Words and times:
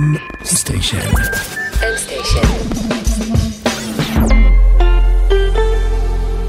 M 0.00 0.18
Station. 0.42 1.00
M 1.82 1.96
Station. 1.96 2.46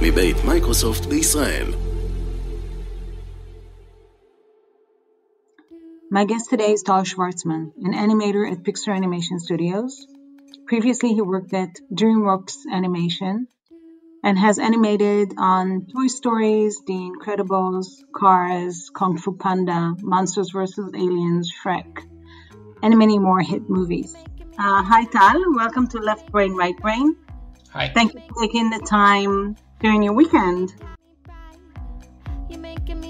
מבית 0.02 0.36
מייקרוסופט 0.46 1.06
בישראל. 1.06 1.74
My 6.10 6.24
guest 6.26 6.50
today 6.50 6.72
is 6.72 6.84
Tal 6.84 7.04
Schwartzman, 7.04 7.74
an 7.84 7.94
animator 7.94 8.50
at 8.52 8.64
Pixar 8.64 8.96
Animation 8.96 9.40
Studios. 9.40 10.08
Previously, 10.66 11.14
he 11.14 11.22
worked 11.22 11.54
at 11.54 11.74
DreamWorks 11.94 12.56
Animation 12.72 13.48
and 14.24 14.40
has 14.40 14.58
animated 14.58 15.34
on 15.38 15.88
Toy 15.94 16.08
Stories, 16.08 16.82
The 16.86 17.00
Incredibles, 17.12 17.88
Cars, 18.16 18.90
Kung 18.94 19.18
Fu 19.18 19.36
Panda, 19.44 19.96
Monsters 20.02 20.52
vs. 20.52 20.92
Aliens, 20.94 21.52
Shrek, 21.58 21.92
and 22.83 22.99
many 22.99 23.19
more 23.19 23.41
hit 23.41 23.69
movies. 23.69 24.15
Uh, 24.59 24.83
hi, 24.83 25.05
Tal. 25.07 25.41
Welcome 25.55 25.87
to 25.89 25.99
Left 25.99 26.31
Brain, 26.31 26.55
Right 26.55 26.77
Brain. 26.79 27.17
Hi. 27.71 27.91
Thank 27.95 28.15
you 28.15 28.21
for 28.29 28.43
taking 28.43 28.71
the 28.71 28.81
time 28.81 29.57
during 29.81 30.03
your 30.03 30.13
weekend. 30.13 30.75
You're 32.51 32.59
making 32.59 33.01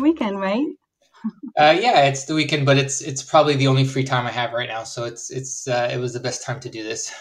your 0.00 0.12
weekend, 0.12 0.40
right? 0.40 0.66
Uh, 1.58 1.76
yeah, 1.78 2.04
it's 2.04 2.24
the 2.24 2.34
weekend, 2.34 2.64
but 2.64 2.78
it's 2.78 3.02
it's 3.02 3.22
probably 3.22 3.54
the 3.56 3.66
only 3.66 3.84
free 3.84 4.04
time 4.04 4.26
I 4.26 4.30
have 4.30 4.52
right 4.52 4.68
now. 4.68 4.84
So 4.84 5.04
it's 5.04 5.30
it's 5.30 5.68
uh, 5.68 5.90
it 5.92 5.98
was 5.98 6.12
the 6.12 6.20
best 6.20 6.44
time 6.44 6.60
to 6.60 6.70
do 6.70 6.82
this. 6.82 7.12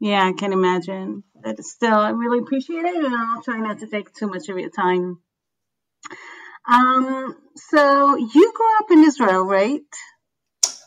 Yeah, 0.00 0.24
I 0.26 0.32
can 0.32 0.52
imagine. 0.52 1.24
But 1.42 1.62
still, 1.64 1.94
I 1.94 2.10
really 2.10 2.40
appreciate 2.40 2.84
it, 2.84 3.04
and 3.04 3.14
I'll 3.14 3.42
try 3.42 3.58
not 3.58 3.78
to 3.78 3.86
take 3.86 4.12
too 4.12 4.26
much 4.26 4.48
of 4.48 4.58
your 4.58 4.70
time. 4.70 5.18
Um, 6.70 7.36
so 7.56 8.16
you 8.16 8.52
grew 8.54 8.78
up 8.78 8.90
in 8.90 9.04
Israel, 9.04 9.44
right? 9.44 9.80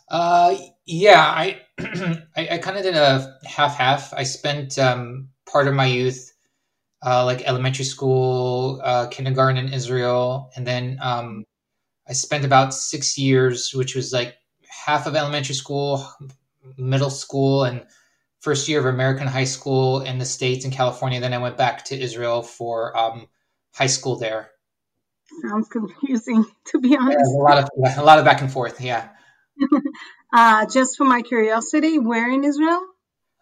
Uh, 0.09 0.56
yeah, 0.86 1.22
I 1.22 1.62
I, 1.80 2.48
I 2.52 2.58
kind 2.59 2.78
of 2.78 2.84
did 2.84 2.96
a 2.96 3.38
half 3.46 3.76
half. 3.76 4.14
I 4.14 4.24
spent 4.24 4.78
um, 4.78 5.30
part 5.50 5.68
of 5.68 5.74
my 5.74 5.86
youth, 5.86 6.31
uh, 7.06 7.26
like 7.26 7.42
elementary 7.48 7.86
school, 7.86 8.81
uh, 8.84 9.08
kindergarten 9.08 9.58
in 9.58 9.73
Israel, 9.73 10.52
and 10.56 10.66
then 10.66 10.98
um, 11.02 11.45
I 12.08 12.14
spent 12.14 12.45
about 12.45 12.73
six 12.73 13.17
years, 13.17 13.72
which 13.73 13.95
was 13.95 14.14
like 14.14 14.36
half 14.70 15.08
of 15.08 15.16
elementary 15.16 15.56
school, 15.56 16.09
middle 16.78 17.09
school, 17.09 17.64
and 17.66 17.86
first 18.42 18.68
year 18.68 18.80
of 18.80 18.86
American 18.86 19.28
high 19.28 19.45
school 19.45 20.02
in 20.02 20.18
the 20.20 20.25
states 20.25 20.66
in 20.66 20.72
California. 20.72 21.20
Then 21.20 21.34
I 21.34 21.40
went 21.40 21.58
back 21.58 21.86
to 21.86 22.00
Israel 22.00 22.44
for 22.44 22.98
um, 22.98 23.28
high 23.73 23.88
school 23.88 24.18
there. 24.18 24.52
Sounds 25.42 25.68
confusing, 25.70 26.45
to 26.68 26.80
be 26.80 26.98
Yeah, 27.09 27.18
honest. 27.18 27.38
a 27.38 27.42
lot 27.42 27.58
of 27.64 27.70
a 27.98 28.03
lot 28.03 28.20
of 28.20 28.25
back 28.25 28.42
and 28.42 28.52
forth. 28.52 28.81
Yeah. 28.81 29.09
Uh, 30.34 30.66
just 30.66 30.98
for 30.98 31.06
my 31.06 31.22
curiosity, 31.22 32.00
where 32.00 32.30
in 32.30 32.44
Israel? 32.44 32.81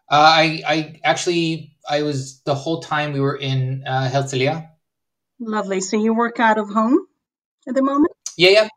Uh, 0.09 0.16
I 0.38 0.64
I 0.67 1.00
actually 1.03 1.75
I 1.88 2.03
was 2.03 2.41
the 2.41 2.55
whole 2.55 2.81
time 2.81 3.14
we 3.14 3.20
were 3.20 3.37
in 3.37 3.83
uh, 3.86 4.10
Herzliya. 4.11 4.70
Lovely. 5.39 5.82
So 5.82 5.98
you 5.98 6.14
work 6.14 6.39
out 6.39 6.58
of 6.58 6.70
home 6.70 6.98
at 7.67 7.76
the 7.76 7.83
moment? 7.83 8.11
Yeah, 8.37 8.49
yeah, 8.49 8.67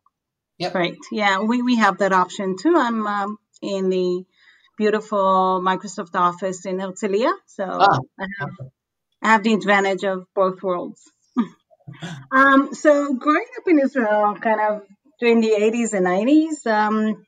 Yep. 0.58 0.74
Right. 0.74 0.96
Yeah, 1.12 1.40
we, 1.40 1.62
we 1.62 1.76
have 1.76 1.98
that 1.98 2.12
option 2.12 2.56
too. 2.60 2.74
I'm 2.76 3.06
um, 3.06 3.38
in 3.62 3.90
the 3.90 4.24
beautiful 4.76 5.60
Microsoft 5.64 6.14
office 6.14 6.66
in 6.66 6.78
Herzliya, 6.78 7.32
so 7.46 7.64
Ah. 7.64 7.98
I 8.18 8.26
have 8.40 8.50
I 9.22 9.28
have 9.32 9.42
the 9.42 9.54
advantage 9.54 10.04
of 10.04 10.26
both 10.34 10.62
worlds. 10.62 11.02
um, 12.32 12.74
so 12.74 13.14
growing 13.14 13.46
up 13.58 13.66
in 13.66 13.80
Israel, 13.80 14.36
kind 14.36 14.60
of 14.60 14.82
during 15.20 15.40
the 15.40 15.50
80s 15.50 15.92
and 15.92 16.06
90s, 16.06 16.66
um, 16.66 17.26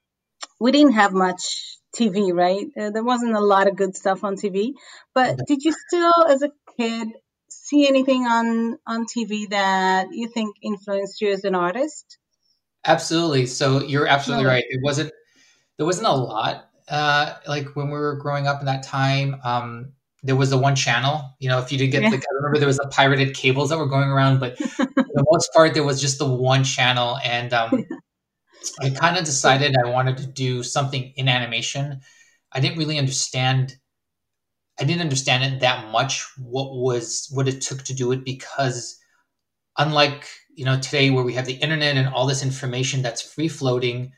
we 0.60 0.70
didn't 0.72 0.92
have 0.92 1.12
much 1.12 1.78
TV, 1.94 2.32
right? 2.32 2.66
Uh, 2.78 2.90
there 2.90 3.04
wasn't 3.04 3.34
a 3.34 3.40
lot 3.40 3.68
of 3.68 3.76
good 3.76 3.96
stuff 3.96 4.24
on 4.24 4.36
TV. 4.36 4.74
But 5.14 5.38
did 5.46 5.62
you 5.64 5.72
still, 5.72 6.26
as 6.28 6.42
a 6.42 6.50
kid, 6.78 7.08
see 7.48 7.88
anything 7.88 8.26
on 8.26 8.78
on 8.86 9.06
TV 9.06 9.48
that 9.50 10.08
you 10.12 10.28
think 10.28 10.56
influenced 10.62 11.20
you 11.20 11.32
as 11.32 11.44
an 11.44 11.54
artist? 11.54 12.18
absolutely. 12.84 13.46
So 13.46 13.82
you're 13.82 14.06
absolutely 14.06 14.44
No. 14.44 14.50
right. 14.50 14.64
It 14.68 14.80
wasn't 14.82 15.12
there 15.76 15.86
wasn't 15.86 16.08
a 16.08 16.12
lot 16.12 16.70
uh, 16.88 17.36
like 17.46 17.76
when 17.76 17.86
we 17.88 17.94
were 17.94 18.16
growing 18.16 18.46
up 18.46 18.60
in 18.60 18.66
that 18.66 18.82
time. 18.82 19.40
Um, 19.44 19.92
there 20.22 20.36
was 20.36 20.50
the 20.50 20.58
one 20.58 20.76
channel. 20.76 21.34
You 21.38 21.48
know, 21.50 21.58
if 21.60 21.72
you 21.72 21.78
did 21.78 21.88
get 21.92 22.02
Yeah. 22.02 22.10
the, 22.10 22.16
I 22.16 22.34
remember 22.34 22.58
there 22.58 22.66
was 22.68 22.78
the 22.78 22.88
pirated 22.88 23.34
cables 23.34 23.70
that 23.70 23.78
were 23.78 23.86
going 23.88 24.08
around, 24.10 24.40
but 24.40 24.58
for 24.76 24.86
the 25.14 25.24
most 25.30 25.50
part, 25.54 25.74
there 25.74 25.84
was 25.84 26.00
just 26.00 26.18
the 26.18 26.26
one 26.28 26.64
channel, 26.64 27.18
and 27.24 27.52
um, 27.54 27.86
I 28.80 28.90
kind 28.90 29.16
of 29.16 29.24
decided 29.24 29.76
I 29.76 29.88
wanted 29.88 30.16
to 30.18 30.26
do 30.26 30.62
something 30.62 31.12
in 31.16 31.28
animation. 31.28 32.00
I 32.52 32.60
didn't 32.60 32.78
really 32.78 32.98
understand. 32.98 33.76
I 34.78 34.84
didn't 34.84 35.02
understand 35.02 35.44
it 35.44 35.60
that 35.60 35.90
much. 35.90 36.26
What 36.38 36.74
was 36.74 37.28
what 37.32 37.48
it 37.48 37.60
took 37.60 37.82
to 37.84 37.94
do 37.94 38.12
it 38.12 38.24
because, 38.24 38.98
unlike 39.78 40.26
you 40.54 40.64
know 40.64 40.78
today 40.78 41.10
where 41.10 41.24
we 41.24 41.34
have 41.34 41.46
the 41.46 41.54
internet 41.54 41.96
and 41.96 42.08
all 42.08 42.26
this 42.26 42.42
information 42.42 43.02
that's 43.02 43.22
free 43.22 43.48
floating, 43.48 44.12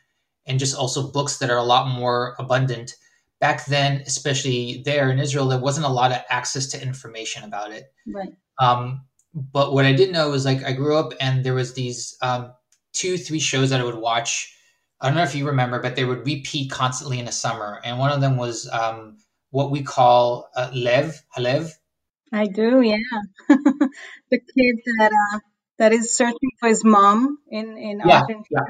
and 0.46 0.58
just 0.58 0.76
also 0.76 1.10
books 1.10 1.38
that 1.38 1.50
are 1.50 1.58
a 1.58 1.64
lot 1.64 1.88
more 1.88 2.34
abundant. 2.38 2.94
Back 3.40 3.66
then, 3.66 4.02
especially 4.06 4.82
there 4.84 5.10
in 5.10 5.18
Israel, 5.18 5.48
there 5.48 5.58
wasn't 5.58 5.86
a 5.86 5.90
lot 5.92 6.12
of 6.12 6.18
access 6.30 6.68
to 6.68 6.82
information 6.82 7.42
about 7.42 7.72
it. 7.72 7.92
Right. 8.06 8.32
Um, 8.60 9.02
but 9.34 9.72
what 9.72 9.84
I 9.84 9.92
did 9.92 10.12
know 10.12 10.30
was 10.30 10.44
like 10.44 10.62
I 10.62 10.72
grew 10.72 10.96
up 10.96 11.12
and 11.20 11.44
there 11.44 11.54
was 11.54 11.74
these 11.74 12.16
um, 12.22 12.52
two, 12.92 13.16
three 13.16 13.40
shows 13.40 13.70
that 13.70 13.80
I 13.80 13.84
would 13.84 13.96
watch. 13.96 14.54
I 15.00 15.08
don't 15.08 15.16
know 15.16 15.22
if 15.24 15.34
you 15.34 15.46
remember, 15.46 15.80
but 15.80 15.96
they 15.96 16.04
would 16.04 16.26
repeat 16.26 16.70
constantly 16.70 17.18
in 17.18 17.24
the 17.26 17.32
summer. 17.32 17.80
And 17.84 17.98
one 17.98 18.12
of 18.12 18.20
them 18.20 18.36
was 18.36 18.68
um, 18.68 19.18
what 19.50 19.70
we 19.70 19.82
call 19.82 20.48
uh, 20.54 20.70
Lev, 20.74 21.20
Halev. 21.36 21.72
I 22.32 22.46
do, 22.46 22.80
yeah. 22.80 22.96
the 23.48 24.38
kid 24.38 24.76
that 24.98 25.10
uh, 25.34 25.38
that 25.78 25.92
is 25.92 26.14
searching 26.16 26.50
for 26.58 26.68
his 26.68 26.84
mom 26.84 27.38
in 27.50 27.76
in 27.76 28.00
Yeah, 28.04 28.20
Argentina. 28.20 28.62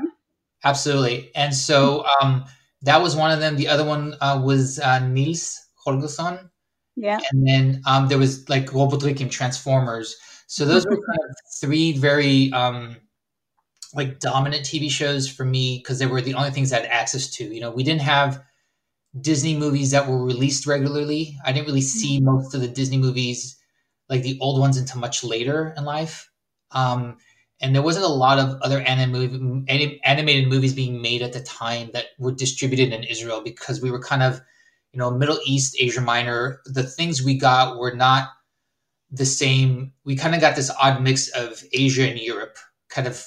Absolutely. 0.64 1.30
And 1.34 1.54
so 1.54 2.04
um, 2.20 2.44
that 2.82 3.02
was 3.02 3.16
one 3.16 3.30
of 3.30 3.40
them. 3.40 3.56
The 3.56 3.68
other 3.68 3.84
one 3.84 4.14
uh, 4.20 4.40
was 4.44 4.78
uh, 4.78 5.00
Nils 5.00 5.60
Holgersson. 5.86 6.48
Yeah. 6.96 7.18
and 7.30 7.46
then 7.48 7.82
um, 7.86 8.08
there 8.08 8.18
was 8.18 8.48
like 8.48 8.66
Robotech 8.66 9.20
and 9.20 9.30
Transformers. 9.30 10.16
So 10.46 10.64
those 10.66 10.84
were 10.84 10.96
kind 10.96 11.18
of 11.30 11.36
three 11.60 11.96
very 11.96 12.52
um, 12.52 12.96
like 13.94 14.20
dominant 14.20 14.64
TV 14.64 14.90
shows 14.90 15.28
for 15.28 15.44
me 15.44 15.78
because 15.78 15.98
they 15.98 16.06
were 16.06 16.20
the 16.20 16.34
only 16.34 16.50
things 16.50 16.72
I 16.72 16.80
had 16.80 16.86
access 16.86 17.28
to. 17.32 17.44
You 17.44 17.60
know, 17.60 17.70
we 17.70 17.82
didn't 17.82 18.02
have 18.02 18.42
Disney 19.20 19.56
movies 19.56 19.90
that 19.90 20.08
were 20.08 20.24
released 20.24 20.66
regularly. 20.66 21.36
I 21.44 21.52
didn't 21.52 21.66
really 21.66 21.82
see 21.82 22.20
most 22.20 22.54
of 22.54 22.60
the 22.60 22.68
Disney 22.68 22.96
movies, 22.98 23.58
like 24.08 24.22
the 24.22 24.38
old 24.40 24.60
ones, 24.60 24.76
until 24.76 25.00
much 25.00 25.22
later 25.22 25.74
in 25.76 25.84
life. 25.84 26.30
Um, 26.70 27.18
and 27.60 27.74
there 27.74 27.82
wasn't 27.82 28.06
a 28.06 28.08
lot 28.08 28.38
of 28.38 28.60
other 28.62 28.80
anim- 28.80 29.66
anim- 29.68 29.98
animated 30.04 30.48
movies 30.48 30.72
being 30.72 31.02
made 31.02 31.22
at 31.22 31.32
the 31.32 31.42
time 31.42 31.90
that 31.92 32.06
were 32.18 32.32
distributed 32.32 32.92
in 32.92 33.04
Israel 33.04 33.42
because 33.42 33.80
we 33.80 33.90
were 33.90 34.00
kind 34.00 34.22
of 34.22 34.40
you 34.92 34.98
know, 34.98 35.10
Middle 35.10 35.38
East, 35.46 35.76
Asia 35.80 36.00
Minor, 36.00 36.60
the 36.66 36.82
things 36.82 37.22
we 37.22 37.34
got 37.34 37.78
were 37.78 37.94
not 37.94 38.28
the 39.10 39.26
same. 39.26 39.92
We 40.04 40.16
kind 40.16 40.34
of 40.34 40.40
got 40.40 40.56
this 40.56 40.70
odd 40.80 41.02
mix 41.02 41.28
of 41.28 41.64
Asia 41.72 42.08
and 42.08 42.18
Europe 42.18 42.58
kind 42.90 43.06
of 43.06 43.24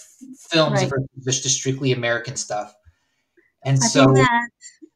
films 0.50 0.82
Right. 0.82 0.90
versus 0.90 1.42
just 1.44 1.58
strictly 1.58 1.92
American 1.92 2.36
stuff. 2.36 2.74
And 3.64 3.82
I 3.82 3.88
so, 3.88 4.06
think 4.06 4.16
that 4.18 4.50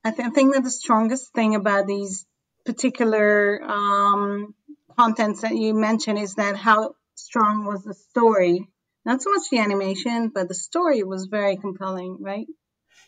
I, 0.03 0.11
th- 0.11 0.27
I 0.27 0.31
think 0.31 0.53
that 0.53 0.63
the 0.63 0.69
strongest 0.69 1.33
thing 1.33 1.55
about 1.55 1.87
these 1.87 2.25
particular 2.65 3.61
um, 3.63 4.53
contents 4.97 5.41
that 5.41 5.55
you 5.55 5.73
mentioned 5.73 6.19
is 6.19 6.35
that 6.35 6.55
how 6.55 6.95
strong 7.15 7.65
was 7.65 7.83
the 7.83 7.93
story. 7.93 8.67
Not 9.05 9.21
so 9.21 9.31
much 9.31 9.49
the 9.49 9.59
animation, 9.59 10.29
but 10.33 10.47
the 10.47 10.55
story 10.55 11.03
was 11.03 11.27
very 11.27 11.57
compelling, 11.57 12.17
right? 12.19 12.47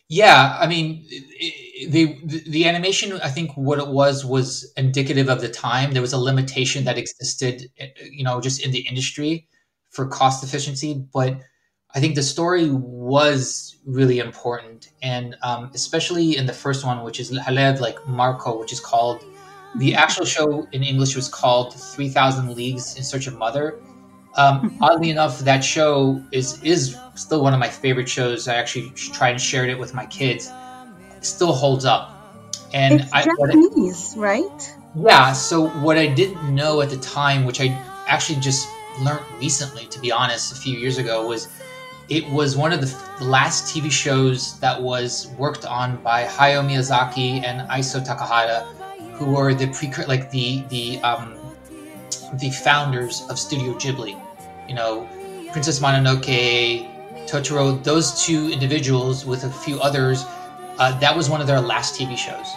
yeah, 0.08 0.58
I 0.60 0.66
mean, 0.66 1.06
the, 1.88 2.18
the 2.24 2.42
the 2.50 2.68
animation, 2.68 3.12
I 3.22 3.28
think 3.30 3.52
what 3.56 3.78
it 3.78 3.88
was 3.88 4.24
was 4.24 4.70
indicative 4.76 5.28
of 5.28 5.40
the 5.40 5.48
time. 5.48 5.92
There 5.92 6.02
was 6.02 6.12
a 6.12 6.18
limitation 6.18 6.84
that 6.84 6.98
existed, 6.98 7.70
eh, 7.78 7.88
you 8.10 8.24
know, 8.24 8.40
just 8.40 8.62
in 8.64 8.72
the 8.72 8.86
industry 8.86 9.48
for 9.90 10.06
cost 10.06 10.44
efficiency. 10.44 11.02
But 11.12 11.38
I 11.94 12.00
think 12.00 12.14
the 12.14 12.22
story 12.22 12.70
was 12.70 13.76
really 13.84 14.18
important, 14.18 14.90
and 15.02 15.36
um, 15.42 15.70
especially 15.74 16.36
in 16.36 16.46
the 16.46 16.52
first 16.52 16.84
one, 16.86 17.02
which 17.04 17.20
is 17.20 17.30
Halev, 17.32 17.80
like 17.80 17.98
Marco, 18.06 18.58
which 18.58 18.72
is 18.72 18.80
called 18.80 19.24
the 19.76 19.94
actual 19.94 20.24
show 20.26 20.66
in 20.72 20.82
English 20.82 21.16
was 21.16 21.28
called 21.28 21.74
Three 21.74 22.08
Thousand 22.08 22.54
Leagues 22.54 22.96
in 22.96 23.02
Search 23.02 23.26
of 23.26 23.36
Mother. 23.38 23.78
Um, 24.36 24.78
oddly 24.80 25.10
enough, 25.10 25.38
that 25.40 25.60
show 25.62 26.22
is 26.32 26.62
is 26.62 26.96
still 27.14 27.42
one 27.42 27.52
of 27.52 27.60
my 27.60 27.68
favorite 27.68 28.08
shows. 28.08 28.48
I 28.48 28.54
actually 28.56 28.90
tried 28.90 29.30
and 29.32 29.40
shared 29.40 29.68
it 29.68 29.78
with 29.78 29.92
my 29.94 30.06
kids. 30.06 30.50
It 31.16 31.24
still 31.24 31.52
holds 31.52 31.84
up, 31.84 32.14
and 32.72 33.00
It's 33.00 33.12
I, 33.12 33.26
what 33.36 33.50
I- 33.50 33.52
Japanese, 33.54 34.14
right? 34.16 34.76
yeah. 34.96 35.32
So 35.32 35.68
what 35.80 35.98
I 35.98 36.06
didn't 36.06 36.54
know 36.54 36.80
at 36.80 36.88
the 36.90 36.98
time, 36.98 37.44
which 37.44 37.60
I 37.60 37.68
actually 38.06 38.40
just 38.40 38.66
learned 39.00 39.24
recently, 39.38 39.86
to 39.86 40.00
be 40.00 40.10
honest, 40.12 40.52
a 40.52 40.54
few 40.56 40.78
years 40.78 40.96
ago, 40.98 41.26
was 41.26 41.48
it 42.12 42.28
was 42.30 42.56
one 42.56 42.72
of 42.72 42.80
the 42.82 42.88
f- 42.94 43.20
last 43.22 43.74
TV 43.74 43.90
shows 43.90 44.58
that 44.60 44.80
was 44.80 45.28
worked 45.38 45.64
on 45.64 45.96
by 46.02 46.24
Hayao 46.24 46.62
Miyazaki 46.68 47.42
and 47.42 47.66
Isao 47.70 48.04
Takahata, 48.06 48.58
who 49.16 49.26
were 49.34 49.54
the 49.54 49.68
pre 49.68 49.88
like 50.06 50.30
the 50.30 50.62
the 50.68 51.00
um, 51.00 51.34
the 52.42 52.50
founders 52.50 53.22
of 53.30 53.38
Studio 53.38 53.72
Ghibli. 53.74 54.14
You 54.68 54.74
know, 54.74 54.92
Princess 55.52 55.80
Mononoke, 55.80 56.86
Totoro. 57.26 57.82
Those 57.82 58.24
two 58.26 58.50
individuals 58.50 59.24
with 59.24 59.44
a 59.44 59.50
few 59.50 59.80
others. 59.80 60.24
Uh, 60.78 60.98
that 61.00 61.16
was 61.16 61.30
one 61.30 61.40
of 61.40 61.46
their 61.46 61.60
last 61.60 61.98
TV 61.98 62.16
shows. 62.16 62.48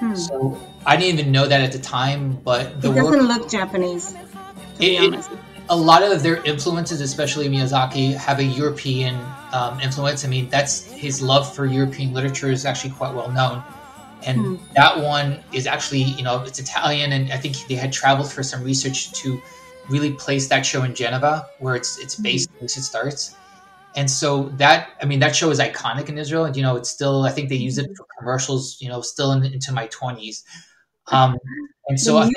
Hmm. 0.00 0.14
So 0.14 0.60
I 0.84 0.96
didn't 0.96 1.18
even 1.20 1.32
know 1.32 1.46
that 1.46 1.60
at 1.60 1.72
the 1.72 1.78
time, 1.78 2.36
but 2.44 2.80
the 2.82 2.90
It 2.90 2.94
doesn't 2.96 3.26
look 3.32 3.48
Japanese, 3.50 4.12
to 4.12 4.78
be 4.78 4.96
It- 4.96 5.14
it-. 5.14 5.28
A 5.68 5.76
lot 5.76 6.02
of 6.02 6.22
their 6.22 6.42
influences, 6.44 7.00
especially 7.00 7.48
Miyazaki, 7.48 8.14
have 8.16 8.38
a 8.38 8.44
European 8.44 9.14
um, 9.52 9.80
influence. 9.80 10.24
I 10.24 10.28
mean, 10.28 10.48
that's 10.50 10.90
his 10.92 11.22
love 11.22 11.54
for 11.54 11.64
European 11.66 12.12
literature 12.12 12.50
is 12.50 12.66
actually 12.66 12.90
quite 12.90 13.14
well 13.14 13.30
known. 13.30 13.62
And 14.26 14.38
Hmm. 14.38 14.56
that 14.74 14.98
one 15.00 15.40
is 15.52 15.66
actually, 15.66 16.02
you 16.02 16.22
know, 16.22 16.42
it's 16.42 16.58
Italian, 16.58 17.12
and 17.12 17.32
I 17.32 17.36
think 17.36 17.56
they 17.68 17.74
had 17.74 17.92
traveled 17.92 18.32
for 18.32 18.42
some 18.42 18.62
research 18.62 19.12
to 19.22 19.40
really 19.90 20.12
place 20.12 20.48
that 20.48 20.64
show 20.64 20.82
in 20.82 20.94
Geneva, 20.94 21.46
where 21.58 21.76
it's 21.76 21.98
it's 21.98 22.16
based, 22.16 22.48
at 22.56 22.62
least 22.62 22.78
it 22.78 22.82
starts. 22.82 23.34
And 23.96 24.10
so 24.10 24.48
that, 24.56 24.88
I 25.02 25.04
mean, 25.04 25.20
that 25.20 25.36
show 25.36 25.50
is 25.50 25.60
iconic 25.60 26.08
in 26.08 26.18
Israel, 26.18 26.46
and 26.46 26.56
you 26.56 26.62
know, 26.62 26.76
it's 26.76 26.90
still, 26.90 27.24
I 27.24 27.30
think 27.30 27.48
they 27.48 27.56
use 27.56 27.76
it 27.78 27.90
for 27.96 28.06
commercials, 28.18 28.78
you 28.80 28.88
know, 28.88 29.02
still 29.02 29.32
in, 29.32 29.44
into 29.44 29.72
my 29.72 29.86
twenties. 29.88 30.42
Um, 31.08 31.36
and 31.88 32.00
so 32.00 32.16
I 32.18 32.24
think, 32.24 32.36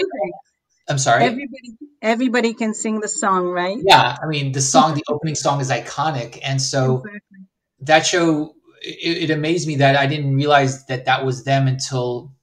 I'm 0.89 0.97
sorry. 0.97 1.23
everybody, 1.23 1.69
everybody 2.07 2.53
can 2.53 2.73
sing 2.73 2.99
the 2.99 3.07
song, 3.07 3.47
right? 3.47 3.77
yeah, 3.83 4.15
I 4.23 4.27
mean, 4.27 4.51
the 4.53 4.61
song, 4.61 4.95
the 4.95 5.03
opening 5.09 5.35
song 5.35 5.61
is 5.61 5.69
iconic, 5.69 6.39
and 6.43 6.61
so 6.61 7.03
Exactly. 7.05 7.39
that 7.81 8.05
show 8.05 8.55
it, 8.81 9.29
it 9.29 9.31
amazed 9.31 9.67
me 9.67 9.75
that 9.77 9.95
I 9.95 10.07
didn't 10.07 10.35
realize 10.35 10.85
that 10.85 11.05
that 11.05 11.25
was 11.25 11.43
them 11.43 11.67
until 11.67 12.33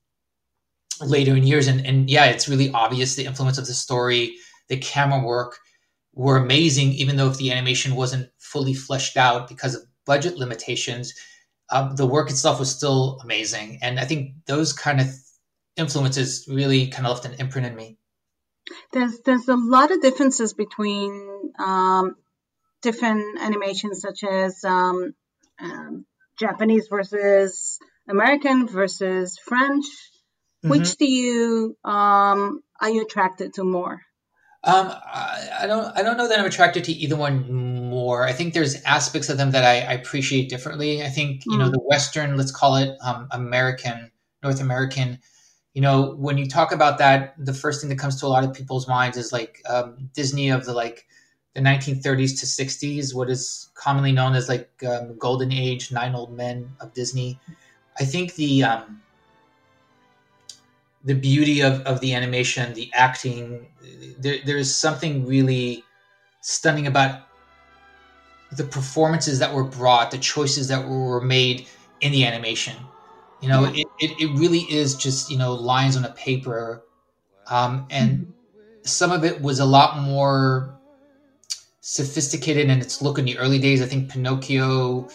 later 1.01 1.37
in 1.37 1.45
years. 1.45 1.67
And 1.67 1.85
and 1.87 2.11
yeah, 2.11 2.27
it's 2.27 2.49
really 2.49 2.71
obvious 2.71 3.15
the 3.15 3.27
influence 3.27 3.59
of 3.59 3.67
the 3.67 3.75
story, 3.75 4.35
the 4.69 4.77
camera 4.77 5.25
work 5.25 5.59
were 6.13 6.37
amazing, 6.37 6.93
even 6.93 7.17
though 7.17 7.31
if 7.31 7.39
the 7.39 7.51
animation 7.51 7.97
wasn't 7.97 8.29
fully 8.39 8.75
fleshed 8.75 9.17
out 9.17 9.49
because 9.49 9.75
of 9.75 9.83
budget 10.07 10.37
limitations, 10.37 11.13
um, 11.71 11.97
the 11.97 12.07
work 12.07 12.31
itself 12.31 12.61
was 12.61 12.71
still 12.71 13.19
amazing. 13.25 13.79
And 13.83 13.99
I 13.99 14.05
think 14.05 14.33
those 14.47 14.73
kind 14.73 15.01
of 15.01 15.09
influences 15.77 16.47
really 16.49 16.87
kind 16.89 17.07
of 17.07 17.15
left 17.15 17.27
an 17.27 17.41
imprint 17.41 17.67
in 17.67 17.75
me. 17.75 17.99
There's 18.93 19.21
there's 19.21 19.49
a 19.49 19.57
lot 19.57 19.91
of 19.91 20.01
differences 20.01 20.55
between 20.55 21.53
um, 21.59 22.17
different 22.83 23.41
animations, 23.41 24.01
such 24.01 24.25
as 24.25 24.65
um, 24.65 25.15
um, 25.61 26.07
Japanese 26.39 26.89
versus 26.89 27.79
American 28.09 28.67
versus 28.69 29.39
French. 29.39 29.87
Which 30.63 30.97
do 30.97 31.05
you 31.05 31.77
um, 31.85 32.63
are 32.81 32.91
you 32.91 33.03
attracted 33.03 33.55
to 33.55 33.65
more? 33.65 34.01
Um, 34.65 34.87
I, 34.91 35.49
I 35.61 35.67
don't. 35.67 35.97
I 35.97 36.03
don't 36.03 36.17
know 36.17 36.27
that 36.27 36.39
I'm 36.39 36.47
attracted 36.47 36.85
to 36.85 36.93
either 36.93 37.17
one 37.17 37.53
more. 37.91 38.25
I 38.25 38.33
think 38.33 38.55
there's 38.55 38.83
aspects 38.85 39.29
of 39.29 39.37
them 39.37 39.51
that 39.51 39.63
I, 39.63 39.81
I 39.81 39.93
appreciate 39.93 40.49
differently. 40.49 41.03
I 41.03 41.11
think 41.11 41.45
you 41.45 41.59
know 41.59 41.69
Mm. 41.69 41.73
the 41.73 41.81
Western, 41.81 42.37
let's 42.39 42.51
call 42.51 42.77
it 42.77 42.97
um, 43.05 43.29
American, 43.31 44.11
North 44.43 44.63
American. 44.63 45.19
You 45.75 45.83
know, 45.83 46.15
when 46.15 46.39
you 46.39 46.47
talk 46.47 46.73
about 46.73 46.99
that, 46.99 47.35
the 47.37 47.53
first 47.53 47.81
thing 47.81 47.91
that 47.91 47.99
comes 47.99 48.21
to 48.21 48.27
a 48.27 48.29
lot 48.29 48.45
of 48.45 48.55
people's 48.55 48.87
minds 48.87 49.17
is 49.17 49.33
like 49.33 49.61
um, 49.69 50.09
Disney 50.15 50.51
of 50.51 50.65
the 50.65 50.73
like 50.73 51.07
the 51.55 51.61
1930s 51.61 52.41
to 52.41 52.47
60s, 52.47 53.15
what 53.15 53.29
is 53.29 53.71
commonly 53.75 54.13
known 54.13 54.35
as 54.35 54.49
like 54.49 54.71
um, 54.89 55.17
golden 55.19 55.53
age, 55.53 55.93
nine 55.93 56.15
old 56.15 56.33
men 56.33 56.71
of 56.81 56.95
Disney. 56.95 57.39
I 57.99 58.05
think 58.05 58.35
the 58.35 58.65
um, 58.65 59.03
the 61.05 61.15
beauty 61.15 61.61
of, 61.61 61.81
of 61.83 62.01
the 62.01 62.15
animation, 62.15 62.73
the 62.75 62.91
acting, 62.95 63.69
there, 64.19 64.39
there's 64.45 64.75
something 64.75 65.27
really 65.27 65.85
stunning 66.41 66.87
about 66.87 67.29
the 68.53 68.65
performances 68.65 69.39
that 69.39 69.53
were 69.53 69.65
brought, 69.65 70.11
the 70.11 70.19
choices 70.19 70.69
that 70.69 70.87
were 70.89 71.21
made 71.21 71.67
in 72.01 72.13
the 72.13 72.25
animation. 72.25 72.77
You 73.45 73.51
know, 73.51 73.65
Yeah. 73.65 73.83
it, 73.83 73.87
it, 74.01 74.21
it 74.23 74.39
really 74.39 74.61
is 74.61 74.95
just, 74.95 75.31
you 75.31 75.37
know, 75.37 75.53
lines 75.53 75.99
on 75.99 76.05
a 76.07 76.13
paper. 76.13 76.83
Um, 77.49 77.87
and 77.91 78.33
some 78.85 79.13
of 79.13 79.23
it 79.23 79.43
was 79.43 79.59
a 79.61 79.67
lot 79.67 79.99
more 79.99 80.75
sophisticated 81.83 82.71
in 82.71 82.81
its 82.81 83.03
look 83.03 83.19
in 83.19 83.27
the 83.27 83.37
early 83.37 83.59
days. 83.59 83.83
I 83.83 83.87
think 83.87 84.11
Pinocchio, 84.11 85.09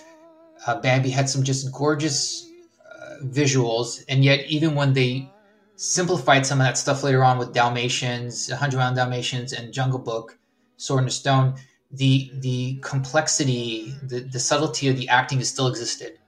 uh, 0.68 0.80
Bambi 0.80 1.10
had 1.10 1.28
some 1.28 1.42
just 1.44 1.72
gorgeous 1.74 2.48
uh, 2.86 3.16
visuals. 3.24 4.04
And 4.08 4.24
yet, 4.24 4.46
even 4.46 4.76
when 4.76 4.94
they 4.94 5.28
simplified 5.76 6.46
some 6.46 6.62
of 6.62 6.68
that 6.68 6.78
stuff 6.78 7.02
later 7.02 7.24
on 7.24 7.40
with 7.40 7.52
Dalmatians, 7.52 8.50
100 8.50 8.78
Round 8.78 8.96
Dalmatians, 8.96 9.54
and 9.54 9.74
Jungle 9.74 9.98
Book, 10.00 10.38
Sword 10.78 11.00
in 11.00 11.06
the 11.06 11.12
Stone, 11.12 11.56
the 11.92 12.30
the 12.36 12.78
complexity, 12.84 13.96
the, 14.04 14.20
the 14.20 14.40
subtlety 14.40 14.88
of 14.88 14.98
the 14.98 15.10
acting 15.10 15.44
still 15.44 15.66
existed. 15.66 16.20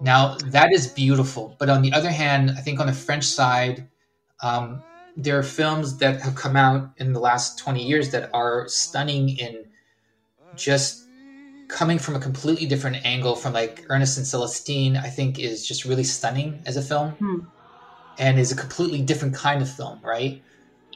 Now 0.00 0.36
that 0.38 0.72
is 0.72 0.86
beautiful, 0.88 1.56
but 1.58 1.68
on 1.68 1.82
the 1.82 1.92
other 1.92 2.10
hand, 2.10 2.50
I 2.52 2.60
think 2.60 2.80
on 2.80 2.86
the 2.86 2.92
French 2.92 3.24
side, 3.24 3.88
um, 4.42 4.84
there 5.16 5.38
are 5.38 5.42
films 5.42 5.98
that 5.98 6.20
have 6.22 6.36
come 6.36 6.56
out 6.56 6.90
in 6.98 7.12
the 7.12 7.20
last 7.20 7.58
20 7.58 7.84
years 7.84 8.10
that 8.12 8.30
are 8.32 8.68
stunning 8.68 9.30
in 9.38 9.64
just 10.54 11.08
coming 11.68 11.98
from 11.98 12.16
a 12.16 12.20
completely 12.20 12.66
different 12.66 13.04
angle 13.04 13.36
from 13.36 13.52
like 13.52 13.84
Ernest 13.90 14.18
and 14.18 14.26
Celestine, 14.26 14.96
I 14.96 15.08
think 15.10 15.38
is 15.38 15.66
just 15.66 15.84
really 15.84 16.04
stunning 16.04 16.62
as 16.66 16.76
a 16.76 16.82
film 16.82 17.12
Hmm. 17.18 17.40
and 18.18 18.38
is 18.38 18.52
a 18.52 18.56
completely 18.56 19.02
different 19.02 19.34
kind 19.34 19.62
of 19.62 19.70
film, 19.70 20.00
right? 20.02 20.42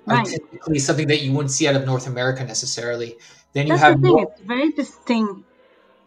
Right. 0.06 0.26
Typically 0.26 0.78
something 0.80 1.08
that 1.08 1.22
you 1.22 1.32
wouldn't 1.32 1.52
see 1.52 1.68
out 1.68 1.76
of 1.76 1.84
North 1.86 2.06
America 2.06 2.44
necessarily. 2.44 3.16
Then 3.54 3.66
you 3.66 3.74
That's 3.74 3.82
have 3.82 3.96
the 3.96 4.02
thing; 4.02 4.12
more, 4.12 4.22
it's 4.24 4.40
very 4.40 4.72
distinct. 4.72 5.44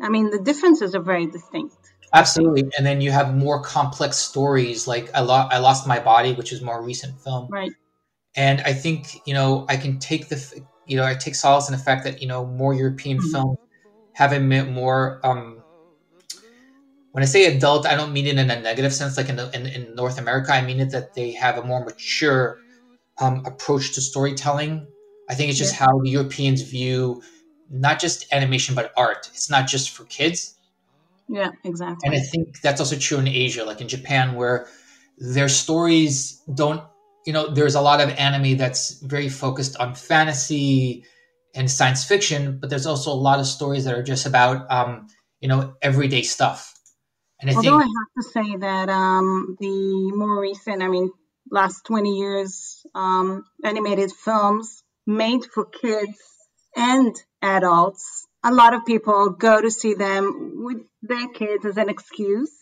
I 0.01 0.09
mean, 0.09 0.29
the 0.31 0.39
differences 0.39 0.95
are 0.95 1.01
very 1.01 1.27
distinct. 1.27 1.93
Absolutely, 2.15 2.63
and 2.77 2.85
then 2.85 3.01
you 3.01 3.11
have 3.11 3.35
more 3.35 3.61
complex 3.61 4.17
stories 4.17 4.87
like 4.87 5.09
I, 5.13 5.21
Lo- 5.21 5.47
I 5.51 5.59
Lost 5.59 5.87
My 5.87 5.99
Body, 5.99 6.33
which 6.33 6.51
is 6.53 6.61
more 6.61 6.81
recent 6.83 7.19
film. 7.21 7.47
Right. 7.49 7.71
and 8.35 8.61
I 8.61 8.73
think 8.73 9.21
you 9.27 9.33
know 9.33 9.65
I 9.69 9.77
can 9.77 9.99
take 9.99 10.29
the 10.29 10.37
you 10.85 10.97
know 10.97 11.05
I 11.05 11.15
take 11.15 11.35
solace 11.35 11.69
in 11.69 11.73
the 11.77 11.83
fact 11.83 12.03
that 12.05 12.21
you 12.21 12.27
know 12.27 12.45
more 12.45 12.73
European 12.73 13.19
Mhm. 13.19 13.31
films 13.31 13.57
have 14.13 14.33
a 14.33 14.39
more. 14.39 15.21
Um, 15.23 15.63
when 17.11 17.23
I 17.23 17.27
say 17.27 17.45
adult, 17.55 17.85
I 17.85 17.95
don't 17.95 18.11
mean 18.11 18.27
it 18.27 18.37
in 18.37 18.49
a 18.51 18.59
negative 18.59 18.93
sense, 18.93 19.15
like 19.17 19.29
in, 19.29 19.37
the, 19.37 19.49
in 19.55 19.65
in 19.67 19.95
North 19.95 20.17
America. 20.17 20.51
I 20.53 20.61
mean 20.61 20.79
it 20.79 20.91
that 20.91 21.13
they 21.13 21.31
have 21.31 21.57
a 21.57 21.63
more 21.63 21.83
mature 21.85 22.59
um, 23.19 23.43
approach 23.45 23.93
to 23.95 24.01
storytelling. 24.01 24.87
I 25.29 25.35
think 25.35 25.49
it's 25.49 25.59
just 25.59 25.75
how 25.75 25.99
the 26.01 26.09
Europeans 26.09 26.61
view 26.63 27.21
not 27.69 27.99
just 27.99 28.31
animation 28.33 28.75
but 28.75 28.93
art. 28.97 29.29
It's 29.33 29.49
not 29.49 29.67
just 29.67 29.91
for 29.91 30.05
kids. 30.05 30.54
Yeah, 31.27 31.51
exactly. 31.63 32.07
And 32.07 32.15
I 32.15 32.19
think 32.19 32.61
that's 32.61 32.79
also 32.79 32.97
true 32.97 33.17
in 33.17 33.27
Asia, 33.27 33.63
like 33.63 33.81
in 33.81 33.87
Japan, 33.87 34.35
where 34.35 34.67
their 35.17 35.49
stories 35.49 36.41
don't, 36.53 36.83
you 37.25 37.33
know, 37.33 37.47
there's 37.47 37.75
a 37.75 37.81
lot 37.81 38.01
of 38.01 38.09
anime 38.09 38.57
that's 38.57 38.99
very 39.01 39.29
focused 39.29 39.77
on 39.77 39.95
fantasy 39.95 41.05
and 41.55 41.71
science 41.71 42.03
fiction, 42.03 42.59
but 42.59 42.69
there's 42.69 42.85
also 42.85 43.11
a 43.11 43.15
lot 43.15 43.39
of 43.39 43.47
stories 43.47 43.85
that 43.85 43.93
are 43.93 44.03
just 44.03 44.25
about, 44.25 44.69
um, 44.71 45.07
you 45.39 45.47
know, 45.47 45.75
everyday 45.81 46.21
stuff. 46.21 46.73
And 47.41 47.49
I 47.49 47.55
Although 47.55 47.77
I 47.77 47.83
have 47.83 48.23
to 48.23 48.23
say 48.23 48.57
that 48.57 48.89
um, 48.89 49.57
the 49.59 50.11
more 50.13 50.41
recent, 50.41 50.81
I 50.81 50.87
mean, 50.87 51.11
last 51.49 51.85
20 51.85 52.17
years, 52.17 52.85
um, 52.93 53.43
animated 53.63 54.11
films 54.11 54.83
made 55.05 55.45
for 55.53 55.65
kids 55.65 56.17
and 56.75 57.15
adults, 57.41 58.24
a 58.45 58.53
lot 58.53 58.75
of 58.75 58.85
people 58.85 59.31
go 59.31 59.59
to 59.59 59.71
see 59.71 59.95
them 59.95 60.53
with 60.63 60.77
their 61.01 61.27
kids 61.29 61.65
as 61.65 61.77
an 61.77 61.89
excuse, 61.89 62.53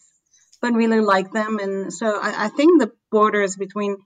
but 0.62 0.74
really 0.74 1.02
like 1.02 1.32
them. 1.34 1.60
And 1.60 1.94
so 1.94 2.20
I, 2.20 2.46
I 2.46 2.48
think 2.48 2.80
the 2.80 2.92
borders 3.12 3.58
between 3.58 3.98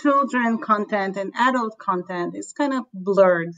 children 0.00 0.58
content 0.58 1.16
and 1.16 1.32
adult 1.38 1.78
content 1.78 2.34
is 2.36 2.52
kind 2.52 2.74
of 2.74 2.84
blurred. 2.92 3.54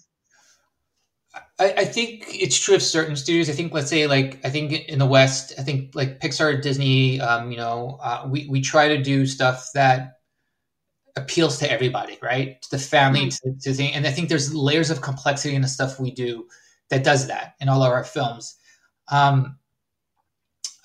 I, 1.58 1.74
I 1.78 1.84
think 1.84 2.24
it's 2.28 2.58
true 2.58 2.74
of 2.74 2.82
certain 2.82 3.16
studios. 3.16 3.48
I 3.48 3.54
think, 3.54 3.72
let's 3.72 3.88
say, 3.88 4.06
like 4.06 4.44
I 4.44 4.50
think 4.50 4.72
in 4.88 4.98
the 4.98 5.06
West, 5.06 5.54
I 5.58 5.62
think 5.62 5.94
like 5.94 6.20
Pixar, 6.20 6.60
Disney, 6.60 7.20
um, 7.20 7.50
you 7.50 7.56
know, 7.56 7.98
uh, 8.02 8.28
we 8.30 8.46
we 8.48 8.60
try 8.60 8.88
to 8.88 9.02
do 9.02 9.26
stuff 9.26 9.70
that 9.74 10.18
appeals 11.16 11.58
to 11.58 11.70
everybody, 11.70 12.18
right? 12.22 12.60
To 12.62 12.70
the 12.72 12.78
family, 12.78 13.30
to, 13.30 13.54
to 13.62 13.72
thing. 13.72 13.94
And 13.94 14.06
I 14.06 14.10
think 14.10 14.28
there's 14.28 14.54
layers 14.54 14.90
of 14.90 15.00
complexity 15.00 15.54
in 15.56 15.62
the 15.62 15.68
stuff 15.68 15.98
we 15.98 16.10
do 16.12 16.46
that 16.90 17.04
does 17.04 17.28
that 17.28 17.54
in 17.60 17.68
all 17.68 17.82
of 17.82 17.92
our 17.92 18.04
films. 18.04 18.56
Um, 19.10 19.58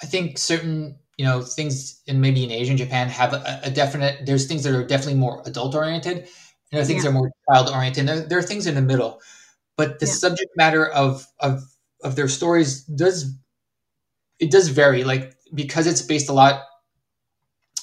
I 0.01 0.05
think 0.05 0.37
certain 0.37 0.97
you 1.17 1.25
know 1.25 1.41
things 1.41 2.01
in 2.07 2.21
maybe 2.21 2.43
in 2.43 2.51
Asia 2.51 2.71
and 2.71 2.77
Japan 2.77 3.09
have 3.09 3.33
a, 3.33 3.61
a, 3.63 3.69
definite. 3.69 4.25
There's 4.25 4.47
things 4.47 4.63
that 4.63 4.73
are 4.73 4.85
definitely 4.85 5.19
more 5.19 5.43
adult 5.45 5.75
oriented, 5.75 6.17
and 6.17 6.27
there 6.71 6.81
are 6.81 6.85
things 6.85 7.03
yeah. 7.03 7.11
that 7.11 7.17
are 7.17 7.19
more 7.19 7.31
child 7.51 7.69
oriented. 7.69 8.07
There, 8.07 8.21
there, 8.21 8.39
are 8.39 8.43
things 8.43 8.67
in 8.67 8.75
the 8.75 8.81
middle, 8.81 9.19
but 9.75 9.99
the 9.99 10.05
yeah. 10.05 10.13
subject 10.13 10.51
matter 10.55 10.87
of 10.87 11.27
of 11.39 11.61
of 12.03 12.15
their 12.15 12.29
stories 12.29 12.83
does 12.83 13.35
it 14.39 14.49
does 14.49 14.69
vary. 14.69 15.03
Like 15.03 15.35
because 15.53 15.87
it's 15.87 16.01
based 16.01 16.29
a 16.29 16.33
lot, 16.33 16.61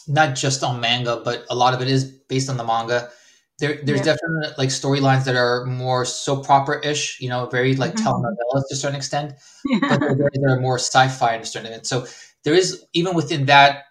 not 0.08 0.34
just 0.34 0.62
on 0.62 0.80
manga, 0.80 1.20
but 1.22 1.44
a 1.50 1.54
lot 1.54 1.74
of 1.74 1.82
it 1.82 1.88
is 1.88 2.04
based 2.04 2.48
on 2.48 2.56
the 2.56 2.64
manga. 2.64 3.10
There, 3.58 3.80
there's 3.82 4.00
yeah. 4.00 4.14
definitely 4.14 4.54
like 4.58 4.68
storylines 4.68 5.24
that 5.24 5.34
are 5.34 5.64
more 5.64 6.04
soap 6.04 6.50
opera 6.50 6.84
ish, 6.84 7.18
you 7.20 7.30
know, 7.30 7.46
very 7.46 7.74
like 7.74 7.94
mm-hmm. 7.94 8.06
telenovelas 8.06 8.68
to 8.68 8.74
a 8.74 8.76
certain 8.76 8.96
extent, 8.96 9.34
yeah. 9.64 9.96
but 9.98 10.30
there 10.34 10.50
are 10.50 10.60
more 10.60 10.78
sci-fi 10.78 11.36
to 11.36 11.42
a 11.42 11.46
certain 11.46 11.72
extent. 11.72 11.86
So 11.86 12.06
there 12.44 12.54
is 12.54 12.84
even 12.92 13.14
within 13.14 13.46
that 13.46 13.84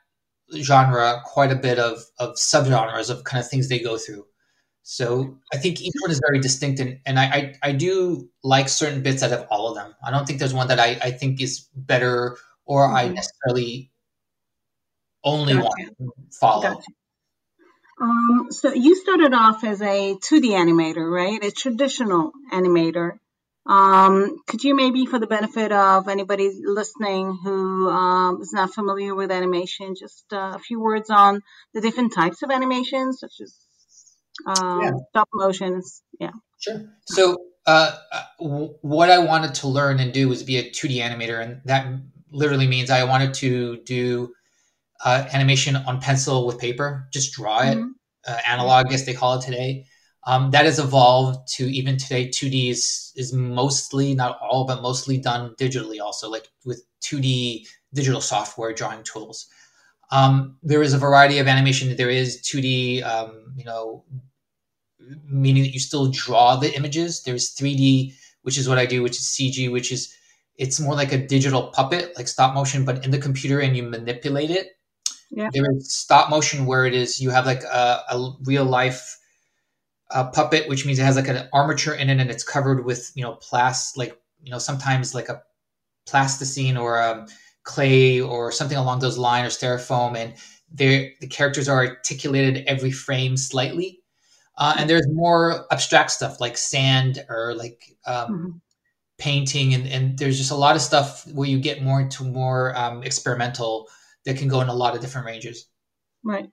genre 0.61 1.21
quite 1.25 1.51
a 1.51 1.55
bit 1.55 1.79
of 1.79 2.03
of 2.19 2.35
subgenres 2.35 3.09
of 3.09 3.23
kind 3.23 3.43
of 3.43 3.49
things 3.49 3.67
they 3.67 3.79
go 3.79 3.97
through. 3.97 4.25
So 4.83 5.35
I 5.51 5.57
think 5.57 5.81
each 5.81 5.95
one 5.99 6.11
is 6.11 6.21
very 6.27 6.39
distinct, 6.39 6.79
and, 6.79 6.99
and 7.07 7.19
I, 7.19 7.23
I, 7.23 7.55
I 7.63 7.71
do 7.71 8.29
like 8.43 8.69
certain 8.69 9.01
bits 9.01 9.23
out 9.23 9.31
of 9.31 9.47
all 9.49 9.67
of 9.67 9.75
them. 9.75 9.95
I 10.05 10.11
don't 10.11 10.27
think 10.27 10.37
there's 10.37 10.53
one 10.53 10.67
that 10.67 10.79
I, 10.79 10.99
I 11.01 11.09
think 11.09 11.41
is 11.41 11.67
better 11.75 12.37
or 12.65 12.85
mm-hmm. 12.85 12.95
I 12.95 13.07
necessarily 13.07 13.91
only 15.23 15.53
gotcha. 15.53 15.65
want 15.65 15.89
to 15.97 16.37
follow. 16.39 16.61
Gotcha. 16.61 16.91
Um, 17.99 18.47
so 18.51 18.73
you 18.73 18.95
started 18.95 19.33
off 19.33 19.63
as 19.63 19.81
a 19.81 20.15
2D 20.15 20.49
animator, 20.49 21.09
right? 21.09 21.43
A 21.43 21.51
traditional 21.51 22.31
animator. 22.51 23.19
Um, 23.67 24.37
could 24.45 24.63
you 24.63 24.75
maybe, 24.75 25.05
for 25.05 25.17
the 25.17 25.27
benefit 25.27 25.71
of 25.71 26.07
anybody 26.07 26.51
listening 26.63 27.37
who 27.43 27.89
um, 27.89 28.41
is 28.41 28.53
not 28.53 28.73
familiar 28.73 29.15
with 29.15 29.31
animation, 29.31 29.95
just 29.95 30.25
uh, 30.31 30.53
a 30.55 30.59
few 30.59 30.79
words 30.79 31.09
on 31.09 31.41
the 31.73 31.81
different 31.81 32.13
types 32.13 32.43
of 32.43 32.51
animations, 32.51 33.19
such 33.19 33.41
as 33.41 33.55
um, 34.45 34.81
yeah. 34.81 34.91
stop 35.09 35.29
motions? 35.33 36.03
Yeah. 36.19 36.31
Sure. 36.59 36.85
So, 37.07 37.37
uh, 37.65 37.95
w- 38.39 38.75
what 38.81 39.09
I 39.09 39.17
wanted 39.19 39.55
to 39.55 39.67
learn 39.67 39.99
and 39.99 40.13
do 40.13 40.29
was 40.29 40.43
be 40.43 40.57
a 40.57 40.69
2D 40.69 40.97
animator, 40.97 41.41
and 41.41 41.61
that 41.65 41.87
literally 42.31 42.67
means 42.67 42.91
I 42.91 43.05
wanted 43.05 43.33
to 43.35 43.77
do 43.77 44.33
uh, 45.05 45.27
animation 45.31 45.75
on 45.75 46.01
pencil 46.01 46.45
with 46.45 46.59
paper, 46.59 47.07
just 47.13 47.33
draw 47.33 47.61
it, 47.61 47.77
mm-hmm. 47.77 47.89
uh, 48.27 48.37
analog, 48.47 48.87
I 48.87 48.89
guess 48.89 49.05
they 49.05 49.13
call 49.13 49.37
it 49.37 49.45
today. 49.45 49.85
Um, 50.27 50.49
that 50.51 50.65
has 50.65 50.79
evolved 50.79 51.47
to 51.55 51.65
even 51.71 51.97
today. 51.97 52.27
2D 52.27 52.71
is, 52.71 53.13
is 53.15 53.31
mostly, 53.31 54.15
not 54.15 54.39
all, 54.41 54.65
but 54.65 54.81
mostly 54.81 55.19
done 55.19 55.53
digitally 55.59 56.01
also, 56.01 56.29
like 56.29 56.47
with 56.65 56.83
2D 57.03 57.67
digital 57.93 58.19
software 58.19 58.73
drawing 58.73 59.03
tools. 59.03 59.47
Um, 60.11 60.57
there 60.63 60.81
is 60.81 60.93
a 60.93 60.97
variety 60.97 61.37
of 61.37 61.47
animation. 61.47 61.95
There 61.95 62.09
is 62.09 62.41
2D, 62.41 63.03
um, 63.03 63.53
you 63.55 63.65
know, 63.65 64.03
meaning 65.27 65.61
that 65.63 65.73
you 65.73 65.79
still 65.79 66.07
draw 66.07 66.55
the 66.55 66.75
images. 66.75 67.21
There's 67.21 67.53
3D, 67.55 68.13
which 68.41 68.57
is 68.57 68.67
what 68.67 68.79
I 68.79 68.87
do, 68.87 69.03
which 69.03 69.17
is 69.17 69.25
CG, 69.25 69.71
which 69.71 69.91
is 69.91 70.15
it's 70.57 70.79
more 70.79 70.95
like 70.95 71.11
a 71.11 71.17
digital 71.17 71.67
puppet, 71.67 72.15
like 72.17 72.27
stop 72.27 72.55
motion, 72.55 72.85
but 72.85 73.03
in 73.05 73.11
the 73.11 73.17
computer 73.17 73.59
and 73.59 73.75
you 73.75 73.83
manipulate 73.83 74.49
it. 74.49 74.74
Yeah. 75.35 75.49
There 75.53 75.65
is 75.75 75.93
stop 75.93 76.29
motion 76.29 76.65
where 76.65 76.85
it 76.85 76.93
is 76.93 77.21
you 77.21 77.29
have 77.29 77.45
like 77.45 77.61
a, 77.63 78.03
a 78.09 78.33
real 78.45 78.63
life 78.63 79.17
uh, 80.11 80.29
puppet, 80.31 80.69
which 80.69 80.85
means 80.85 80.97
it 80.97 81.03
has 81.03 81.17
like 81.17 81.27
an 81.27 81.49
armature 81.51 81.93
in 81.93 82.09
it 82.09 82.19
and 82.19 82.31
it's 82.31 82.43
covered 82.43 82.85
with 82.85 83.11
you 83.15 83.21
know 83.21 83.33
plast 83.33 83.97
like 83.97 84.17
you 84.41 84.51
know 84.51 84.59
sometimes 84.59 85.13
like 85.13 85.27
a 85.27 85.41
plasticine 86.07 86.77
or 86.77 86.99
a 86.99 87.11
um, 87.11 87.27
clay 87.63 88.21
or 88.21 88.51
something 88.51 88.77
along 88.77 88.99
those 88.99 89.17
lines 89.17 89.53
or 89.53 89.57
styrofoam, 89.57 90.15
and 90.15 90.33
there 90.71 91.11
the 91.19 91.27
characters 91.27 91.67
are 91.67 91.85
articulated 91.85 92.63
every 92.65 92.91
frame 92.91 93.35
slightly. 93.35 93.99
Uh, 94.57 94.73
and 94.77 94.89
there's 94.89 95.05
more 95.11 95.65
abstract 95.69 96.11
stuff 96.11 96.39
like 96.39 96.57
sand 96.57 97.25
or 97.27 97.53
like 97.55 97.93
um, 98.07 98.29
mm-hmm. 98.29 98.49
painting, 99.17 99.73
and, 99.73 99.85
and 99.87 100.17
there's 100.17 100.37
just 100.37 100.51
a 100.51 100.55
lot 100.55 100.77
of 100.77 100.81
stuff 100.81 101.27
where 101.33 101.49
you 101.49 101.59
get 101.59 101.83
more 101.83 101.99
into 101.99 102.23
more 102.23 102.77
um, 102.77 103.03
experimental 103.03 103.89
that 104.25 104.37
can 104.37 104.47
go 104.47 104.61
in 104.61 104.69
a 104.69 104.73
lot 104.73 104.95
of 104.95 105.01
different 105.01 105.27
ranges. 105.27 105.67
Right. 106.23 106.49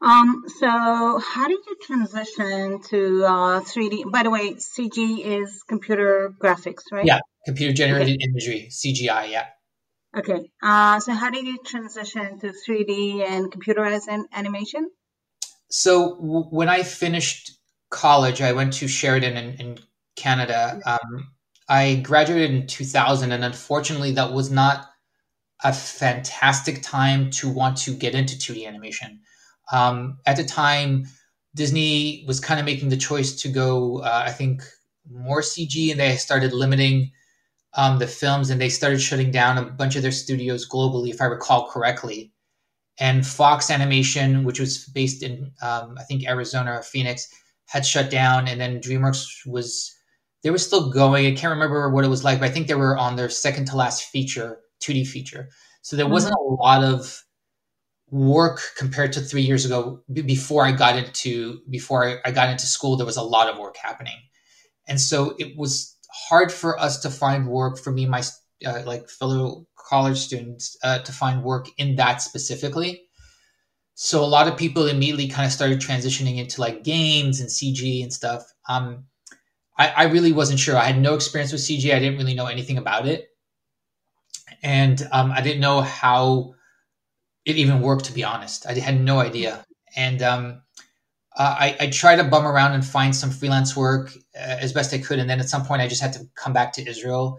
Um, 0.00 0.44
so 0.46 1.18
how 1.18 1.48
did 1.48 1.58
you 1.66 1.76
transition 1.82 2.80
to 2.90 3.24
uh, 3.24 3.60
3D? 3.60 4.10
By 4.10 4.22
the 4.22 4.30
way, 4.30 4.54
CG 4.54 5.24
is 5.24 5.62
computer 5.64 6.32
graphics, 6.40 6.84
right? 6.90 7.04
Yeah, 7.04 7.20
computer 7.44 7.74
generated 7.74 8.14
okay. 8.14 8.28
imagery, 8.30 8.68
CGI, 8.70 9.30
yeah. 9.30 9.46
Okay. 10.16 10.50
Uh, 10.62 11.00
so 11.00 11.12
how 11.12 11.30
did 11.30 11.46
you 11.46 11.58
transition 11.64 12.38
to 12.40 12.52
3D 12.66 13.28
and 13.28 13.52
computerized 13.52 14.08
animation? 14.32 14.90
So 15.70 16.16
w- 16.16 16.46
when 16.50 16.68
I 16.68 16.82
finished 16.82 17.52
college, 17.90 18.40
I 18.40 18.52
went 18.52 18.72
to 18.74 18.88
Sheridan 18.88 19.36
in, 19.36 19.54
in 19.60 19.78
Canada. 20.16 20.80
Um, 20.86 21.28
I 21.68 21.96
graduated 21.96 22.50
in 22.50 22.66
2000, 22.66 23.32
and 23.32 23.44
unfortunately, 23.44 24.12
that 24.12 24.32
was 24.32 24.50
not 24.50 24.88
a 25.64 25.72
fantastic 25.72 26.82
time 26.82 27.30
to 27.30 27.48
want 27.48 27.76
to 27.78 27.92
get 27.92 28.14
into 28.14 28.36
2D 28.36 28.66
animation. 28.66 29.20
Um, 29.72 30.18
at 30.26 30.36
the 30.36 30.44
time, 30.44 31.06
Disney 31.54 32.24
was 32.26 32.40
kind 32.40 32.60
of 32.60 32.66
making 32.66 32.88
the 32.90 32.96
choice 32.96 33.34
to 33.42 33.48
go, 33.48 33.98
uh, 33.98 34.22
I 34.26 34.30
think, 34.30 34.62
more 35.10 35.40
CG, 35.40 35.90
and 35.90 35.98
they 35.98 36.16
started 36.16 36.52
limiting 36.52 37.10
um, 37.74 37.98
the 37.98 38.06
films, 38.06 38.50
and 38.50 38.60
they 38.60 38.68
started 38.68 39.00
shutting 39.00 39.30
down 39.30 39.58
a 39.58 39.62
bunch 39.62 39.96
of 39.96 40.02
their 40.02 40.12
studios 40.12 40.68
globally, 40.68 41.10
if 41.10 41.20
I 41.20 41.26
recall 41.26 41.68
correctly. 41.68 42.32
And 43.00 43.26
Fox 43.26 43.70
Animation, 43.70 44.44
which 44.44 44.60
was 44.60 44.86
based 44.86 45.22
in, 45.22 45.52
um, 45.62 45.96
I 45.98 46.04
think, 46.04 46.26
Arizona 46.26 46.72
or 46.74 46.82
Phoenix, 46.82 47.28
had 47.66 47.84
shut 47.84 48.10
down, 48.10 48.48
and 48.48 48.60
then 48.60 48.80
DreamWorks 48.80 49.46
was 49.46 49.94
they 50.42 50.50
were 50.50 50.58
still 50.58 50.90
going. 50.90 51.26
I 51.26 51.34
can't 51.34 51.52
remember 51.52 51.90
what 51.90 52.04
it 52.04 52.08
was 52.08 52.24
like, 52.24 52.40
but 52.40 52.48
I 52.48 52.52
think 52.52 52.66
they 52.66 52.74
were 52.74 52.96
on 52.96 53.16
their 53.16 53.28
second 53.28 53.66
to 53.66 53.76
last 53.76 54.04
feature 54.04 54.60
2D 54.80 55.06
feature. 55.06 55.48
So 55.82 55.96
there 55.96 56.08
wasn't 56.08 56.34
a 56.34 56.42
lot 56.42 56.84
of 56.84 57.24
work 58.10 58.60
compared 58.76 59.12
to 59.12 59.20
three 59.20 59.42
years 59.42 59.64
ago. 59.64 60.02
Before 60.12 60.64
I 60.64 60.72
got 60.72 60.96
into 60.96 61.60
before 61.70 62.20
I 62.24 62.30
got 62.30 62.50
into 62.50 62.66
school, 62.66 62.96
there 62.96 63.06
was 63.06 63.16
a 63.16 63.22
lot 63.22 63.48
of 63.48 63.58
work 63.58 63.76
happening, 63.76 64.18
and 64.86 65.00
so 65.00 65.34
it 65.38 65.56
was 65.56 65.96
hard 66.28 66.50
for 66.52 66.78
us 66.78 67.00
to 67.00 67.10
find 67.10 67.48
work 67.48 67.78
for 67.78 67.92
me, 67.92 68.06
my 68.06 68.22
uh, 68.66 68.82
like 68.84 69.08
fellow 69.08 69.66
college 69.76 70.18
students, 70.18 70.76
uh, 70.82 70.98
to 71.00 71.12
find 71.12 71.42
work 71.42 71.68
in 71.78 71.96
that 71.96 72.22
specifically. 72.22 73.02
So 73.94 74.24
a 74.24 74.26
lot 74.26 74.46
of 74.46 74.56
people 74.56 74.86
immediately 74.86 75.28
kind 75.28 75.46
of 75.46 75.52
started 75.52 75.80
transitioning 75.80 76.38
into 76.38 76.60
like 76.60 76.84
games 76.84 77.40
and 77.40 77.48
CG 77.48 78.02
and 78.02 78.12
stuff. 78.12 78.44
Um, 78.68 79.06
I, 79.76 79.88
I 79.88 80.02
really 80.04 80.32
wasn't 80.32 80.60
sure. 80.60 80.76
I 80.76 80.84
had 80.84 81.00
no 81.00 81.14
experience 81.14 81.50
with 81.50 81.62
CG. 81.62 81.92
I 81.92 81.98
didn't 81.98 82.18
really 82.18 82.34
know 82.34 82.46
anything 82.46 82.78
about 82.78 83.06
it 83.08 83.28
and 84.62 85.06
um, 85.12 85.32
I 85.32 85.40
didn't 85.40 85.60
know 85.60 85.80
how 85.80 86.54
it 87.44 87.56
even 87.56 87.80
worked. 87.80 88.06
To 88.06 88.12
be 88.12 88.24
honest, 88.24 88.66
I 88.66 88.74
had 88.74 89.00
no 89.00 89.20
idea, 89.20 89.64
and 89.96 90.22
um, 90.22 90.62
I, 91.38 91.76
I 91.78 91.86
tried 91.88 92.16
to 92.16 92.24
bum 92.24 92.46
around 92.46 92.72
and 92.72 92.84
find 92.84 93.14
some 93.14 93.30
freelance 93.30 93.76
work 93.76 94.12
uh, 94.34 94.56
as 94.60 94.72
best 94.72 94.92
I 94.92 94.98
could, 94.98 95.20
and 95.20 95.30
then 95.30 95.38
at 95.38 95.48
some 95.48 95.64
point 95.64 95.82
I 95.82 95.88
just 95.88 96.02
had 96.02 96.12
to 96.14 96.26
come 96.34 96.52
back 96.52 96.72
to 96.74 96.88
Israel. 96.88 97.38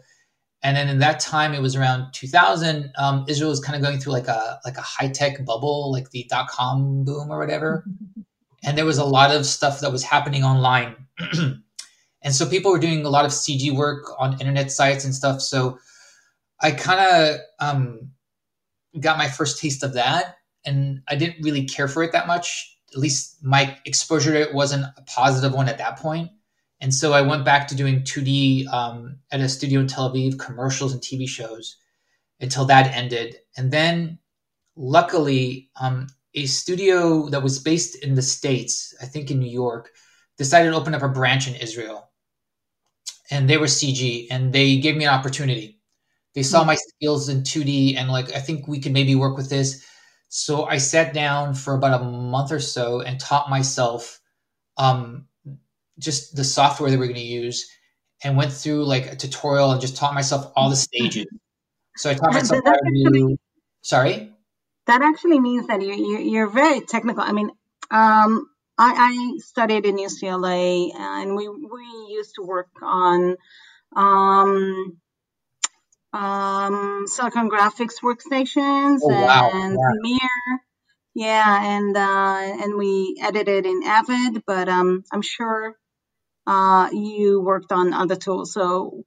And 0.63 0.75
then 0.75 0.89
in 0.89 0.99
that 0.99 1.19
time, 1.19 1.53
it 1.53 1.61
was 1.61 1.75
around 1.75 2.11
2000. 2.13 2.91
Um, 2.97 3.25
Israel 3.27 3.49
was 3.49 3.59
kind 3.61 3.75
of 3.75 3.81
going 3.81 3.99
through 3.99 4.13
like 4.13 4.27
a 4.27 4.59
like 4.65 4.77
a 4.77 4.81
high 4.81 5.09
tech 5.09 5.43
bubble, 5.45 5.91
like 5.91 6.09
the 6.11 6.25
dot 6.29 6.47
com 6.49 7.03
boom 7.03 7.29
or 7.29 7.39
whatever. 7.39 7.85
and 8.63 8.77
there 8.77 8.85
was 8.85 8.97
a 8.97 9.05
lot 9.05 9.31
of 9.31 9.45
stuff 9.45 9.81
that 9.81 9.91
was 9.91 10.03
happening 10.03 10.43
online, 10.43 10.95
and 11.33 12.33
so 12.33 12.47
people 12.47 12.71
were 12.71 12.79
doing 12.79 13.05
a 13.05 13.09
lot 13.09 13.25
of 13.25 13.31
CG 13.31 13.75
work 13.75 14.03
on 14.17 14.39
internet 14.39 14.71
sites 14.71 15.03
and 15.03 15.13
stuff. 15.13 15.41
So 15.41 15.77
I 16.61 16.71
kind 16.71 16.99
of 16.99 17.39
um, 17.59 18.11
got 18.99 19.17
my 19.17 19.27
first 19.29 19.59
taste 19.61 19.83
of 19.83 19.93
that, 19.93 20.37
and 20.65 21.01
I 21.07 21.15
didn't 21.15 21.43
really 21.43 21.65
care 21.65 21.87
for 21.87 22.03
it 22.03 22.11
that 22.13 22.27
much. 22.27 22.77
At 22.93 22.99
least 22.99 23.43
my 23.43 23.77
exposure 23.85 24.33
to 24.33 24.41
it 24.41 24.53
wasn't 24.53 24.85
a 24.97 25.01
positive 25.03 25.53
one 25.53 25.69
at 25.69 25.77
that 25.79 25.99
point. 25.99 26.31
And 26.81 26.93
so 26.93 27.13
I 27.13 27.21
went 27.21 27.45
back 27.45 27.67
to 27.67 27.75
doing 27.75 28.01
2D 28.03 28.67
um, 28.73 29.19
at 29.31 29.41
a 29.41 29.49
studio 29.49 29.81
in 29.81 29.87
Tel 29.87 30.11
Aviv, 30.11 30.39
commercials 30.39 30.93
and 30.93 31.01
TV 31.01 31.27
shows 31.27 31.77
until 32.39 32.65
that 32.65 32.95
ended. 32.95 33.37
And 33.57 33.71
then, 33.71 34.19
luckily, 34.75 35.69
um, 35.79 36.07
a 36.33 36.45
studio 36.45 37.29
that 37.29 37.43
was 37.43 37.59
based 37.59 37.95
in 38.03 38.15
the 38.15 38.21
States, 38.21 38.95
I 39.01 39.05
think 39.05 39.31
in 39.31 39.39
New 39.39 39.51
York, 39.51 39.91
decided 40.37 40.71
to 40.71 40.77
open 40.77 40.95
up 40.95 41.03
a 41.03 41.09
branch 41.09 41.47
in 41.47 41.55
Israel. 41.55 42.09
and 43.31 43.49
they 43.49 43.57
were 43.57 43.67
CG, 43.67 44.27
and 44.31 44.53
they 44.53 44.77
gave 44.77 44.95
me 44.97 45.05
an 45.05 45.13
opportunity. 45.13 45.78
They 46.35 46.43
saw 46.43 46.63
my 46.63 46.75
skills 46.75 47.29
in 47.29 47.41
2D, 47.41 47.97
and 47.97 48.09
like 48.09 48.33
I 48.33 48.39
think 48.39 48.67
we 48.67 48.79
could 48.79 48.93
maybe 48.93 49.15
work 49.15 49.35
with 49.35 49.49
this. 49.49 49.85
So 50.29 50.65
I 50.65 50.77
sat 50.77 51.13
down 51.13 51.55
for 51.55 51.73
about 51.73 52.01
a 52.01 52.03
month 52.03 52.51
or 52.51 52.59
so 52.59 53.01
and 53.01 53.19
taught 53.19 53.49
myself 53.49 54.21
um, 54.77 55.25
just 55.97 56.35
the 56.35 56.43
software 56.43 56.91
that 56.91 56.99
we're 56.99 57.07
going 57.07 57.15
to 57.15 57.21
use, 57.21 57.67
and 58.23 58.37
went 58.37 58.53
through 58.53 58.85
like 58.85 59.07
a 59.11 59.15
tutorial 59.15 59.71
and 59.71 59.81
just 59.81 59.97
taught 59.97 60.13
myself 60.13 60.51
all 60.55 60.69
the 60.69 60.75
stages. 60.75 61.25
So 61.97 62.09
I 62.09 62.13
taught 62.13 62.33
myself 62.33 62.61
how 62.63 62.73
to 62.73 63.09
do. 63.11 63.37
Sorry. 63.81 64.31
That 64.85 65.01
actually 65.01 65.39
means 65.39 65.67
that 65.67 65.81
you, 65.81 65.93
you 65.93 66.19
you're 66.19 66.49
very 66.49 66.81
technical. 66.81 67.23
I 67.23 67.31
mean, 67.31 67.49
um, 67.91 68.49
I, 68.77 68.93
I 68.97 69.39
studied 69.39 69.85
in 69.85 69.97
UCLA, 69.97 70.95
and 70.95 71.35
we 71.35 71.49
we 71.49 71.85
used 72.09 72.35
to 72.35 72.43
work 72.43 72.69
on 72.81 73.35
um, 73.95 74.97
um, 76.13 77.05
Silicon 77.07 77.49
Graphics 77.49 78.01
workstations 78.03 78.99
Oh 79.03 79.09
wow! 79.09 79.49
and 79.53 79.77
Yeah. 79.77 79.91
Premiere. 80.01 80.29
Yeah, 81.15 81.63
and 81.77 81.97
uh, 81.97 82.63
and 82.63 82.75
we 82.77 83.17
edited 83.21 83.65
in 83.65 83.83
Avid, 83.83 84.43
but 84.47 84.69
um, 84.69 85.03
I'm 85.11 85.21
sure 85.21 85.75
uh, 86.47 86.89
you 86.93 87.41
worked 87.41 87.71
on 87.71 87.93
other 87.93 88.15
tools. 88.15 88.53
So, 88.53 89.03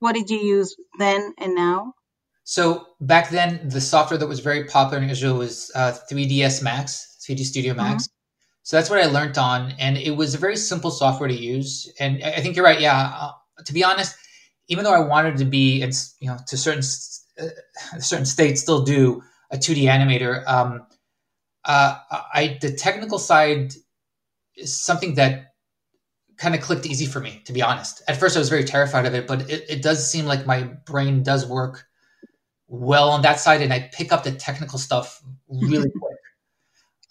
what 0.00 0.14
did 0.14 0.30
you 0.30 0.38
use 0.38 0.76
then 0.98 1.34
and 1.38 1.54
now? 1.54 1.94
So 2.44 2.86
back 3.00 3.30
then, 3.30 3.68
the 3.68 3.80
software 3.80 4.18
that 4.18 4.26
was 4.28 4.40
very 4.40 4.64
popular 4.64 5.02
in 5.02 5.10
Israel 5.10 5.36
was 5.38 5.70
uh, 5.74 5.92
3ds 6.10 6.62
Max, 6.62 7.16
3D 7.28 7.44
Studio 7.44 7.74
Max. 7.74 8.08
So 8.62 8.76
that's 8.76 8.90
what 8.90 9.00
I 9.00 9.06
learned 9.06 9.38
on, 9.38 9.72
and 9.78 9.96
it 9.96 10.12
was 10.12 10.34
a 10.34 10.38
very 10.38 10.56
simple 10.56 10.90
software 10.90 11.28
to 11.28 11.34
use. 11.34 11.92
And 12.00 12.22
I 12.24 12.32
I 12.34 12.40
think 12.40 12.56
you're 12.56 12.64
right. 12.64 12.80
Yeah, 12.80 13.12
uh, 13.20 13.32
to 13.64 13.72
be 13.72 13.84
honest, 13.84 14.16
even 14.70 14.84
though 14.84 14.94
I 14.94 15.00
wanted 15.00 15.36
to 15.38 15.44
be, 15.44 15.82
and 15.82 15.92
you 16.20 16.28
know, 16.28 16.38
to 16.46 16.56
certain 16.56 16.82
uh, 17.38 17.98
certain 18.00 18.24
states 18.24 18.62
still 18.62 18.82
do 18.82 19.22
a 19.50 19.58
2D 19.58 19.82
animator, 19.82 20.46
um, 20.46 20.86
uh, 21.64 21.98
I 22.32 22.56
the 22.60 22.72
technical 22.72 23.18
side 23.18 23.74
is 24.56 24.78
something 24.78 25.16
that 25.16 25.54
kind 26.38 26.54
of 26.54 26.60
clicked 26.62 26.86
easy 26.86 27.04
for 27.04 27.20
me. 27.20 27.42
To 27.46 27.52
be 27.52 27.62
honest, 27.62 28.02
at 28.06 28.16
first 28.16 28.36
I 28.36 28.38
was 28.38 28.48
very 28.48 28.64
terrified 28.64 29.06
of 29.06 29.14
it, 29.14 29.26
but 29.26 29.50
it, 29.50 29.64
it 29.68 29.82
does 29.82 30.08
seem 30.10 30.24
like 30.24 30.46
my 30.46 30.62
brain 30.62 31.24
does 31.24 31.46
work 31.46 31.84
well 32.68 33.10
on 33.10 33.22
that 33.22 33.40
side, 33.40 33.62
and 33.62 33.72
I 33.72 33.90
pick 33.92 34.12
up 34.12 34.22
the 34.22 34.32
technical 34.32 34.78
stuff 34.78 35.20
really 35.48 35.90
quick. 36.00 36.16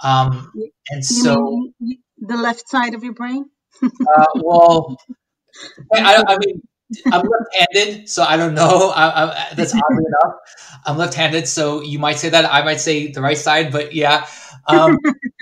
Um, 0.01 0.50
and 0.89 1.00
You 1.00 1.01
so. 1.04 1.72
the 2.20 2.38
left 2.38 2.70
side 2.70 2.94
of 2.94 3.04
your 3.04 3.13
brain? 3.13 3.46
Uh, 3.82 4.25
well, 4.36 4.98
I, 5.94 6.24
I 6.28 6.38
mean, 6.38 6.62
I'm 7.12 7.22
left-handed, 7.22 8.10
so 8.10 8.24
I 8.24 8.38
don't 8.38 8.55
know. 8.55 8.91
I, 8.96 9.24
I, 9.24 9.53
that's 9.53 9.74
oddly 9.74 10.03
enough. 10.24 10.36
I'm 10.86 10.98
left-handed, 10.98 11.48
so 11.48 11.81
you 11.81 12.00
might 12.00 12.17
say 12.17 12.29
that. 12.29 12.51
I 12.51 12.63
might 12.63 12.79
say 12.79 13.12
the 13.12 13.22
right 13.22 13.38
side, 13.38 13.72
but 13.72 13.93
yeah. 13.93 14.25
Um, 14.67 14.98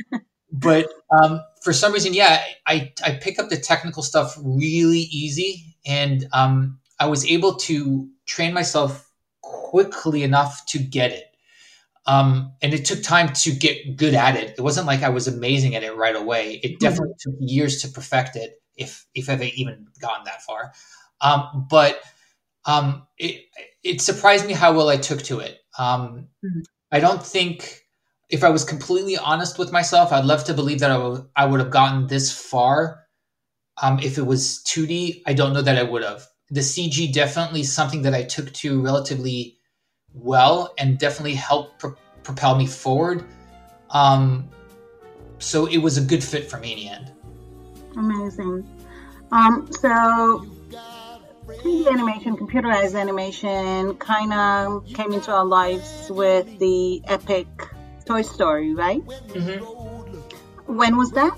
but 0.51 0.89
um, 1.11 1.41
for 1.61 1.73
some 1.73 1.93
reason, 1.93 2.13
yeah, 2.13 2.43
I 2.65 2.91
I 3.03 3.11
pick 3.11 3.39
up 3.39 3.49
the 3.49 3.57
technical 3.57 4.03
stuff 4.03 4.37
really 4.41 4.99
easy, 4.99 5.77
and 5.85 6.27
um, 6.33 6.79
I 6.99 7.07
was 7.07 7.25
able 7.25 7.55
to 7.55 8.09
train 8.25 8.53
myself 8.53 9.09
quickly 9.41 10.23
enough 10.23 10.65
to 10.67 10.79
get 10.79 11.11
it. 11.11 11.25
Um, 12.05 12.53
and 12.61 12.73
it 12.73 12.85
took 12.85 13.03
time 13.03 13.33
to 13.33 13.51
get 13.51 13.97
good 13.97 14.13
at 14.13 14.37
it. 14.37 14.55
It 14.57 14.61
wasn't 14.61 14.87
like 14.87 15.03
I 15.03 15.09
was 15.09 15.27
amazing 15.27 15.75
at 15.75 15.83
it 15.83 15.95
right 15.95 16.15
away. 16.15 16.59
It 16.63 16.79
definitely 16.79 17.15
took 17.19 17.35
years 17.39 17.81
to 17.81 17.89
perfect 17.89 18.37
it, 18.37 18.61
if 18.77 19.05
if 19.13 19.29
I've 19.29 19.43
even 19.43 19.87
gotten 19.99 20.23
that 20.25 20.41
far. 20.43 20.71
Um, 21.21 21.67
but 21.69 22.01
um, 22.65 23.07
it 23.17 23.45
it 23.83 24.01
surprised 24.01 24.45
me 24.45 24.53
how 24.53 24.73
well 24.73 24.89
I 24.89 24.97
took 24.97 25.21
to 25.23 25.39
it. 25.39 25.59
Um, 25.77 26.27
Mhm. 26.43 26.63
I 26.91 26.99
don't 26.99 27.25
think, 27.25 27.83
if 28.29 28.43
I 28.43 28.49
was 28.49 28.63
completely 28.63 29.17
honest 29.17 29.57
with 29.57 29.71
myself, 29.71 30.11
I'd 30.11 30.25
love 30.25 30.43
to 30.45 30.53
believe 30.53 30.79
that 30.79 30.91
I 30.91 30.97
would 30.97 31.25
would 31.49 31.59
have 31.59 31.71
gotten 31.71 32.07
this 32.07 32.31
far. 32.31 33.03
Um, 33.81 33.99
if 33.99 34.17
it 34.17 34.25
was 34.25 34.63
2D, 34.65 35.21
I 35.25 35.33
don't 35.33 35.53
know 35.53 35.61
that 35.61 35.77
I 35.77 35.83
would 35.83 36.03
have. 36.03 36.25
The 36.49 36.61
CG 36.61 37.13
definitely 37.13 37.63
something 37.63 38.01
that 38.03 38.13
I 38.13 38.23
took 38.23 38.51
to 38.53 38.81
relatively 38.81 39.57
well 40.13 40.73
and 40.77 40.97
definitely 40.97 41.35
helped 41.35 41.79
pro- 41.79 41.95
propel 42.23 42.55
me 42.57 42.65
forward. 42.65 43.25
Um, 43.91 44.49
so 45.39 45.67
it 45.67 45.77
was 45.77 45.97
a 45.97 46.01
good 46.01 46.23
fit 46.23 46.49
for 46.49 46.57
me 46.57 46.73
in 46.73 46.79
the 46.79 46.89
end. 46.89 47.11
Amazing. 47.95 48.67
Um, 49.31 49.69
so 49.71 50.45
3D 51.47 51.87
animation, 51.87 52.35
computerized 52.35 52.99
animation 52.99 53.95
kind 53.95 54.33
of 54.33 54.85
came 54.87 55.13
into 55.13 55.31
our 55.31 55.45
lives 55.45 56.09
with 56.09 56.59
the 56.59 57.01
epic 57.05 57.47
Toy 58.05 58.21
Story, 58.21 58.73
right? 58.73 59.01
When 60.65 60.97
was 60.97 61.11
that? 61.11 61.37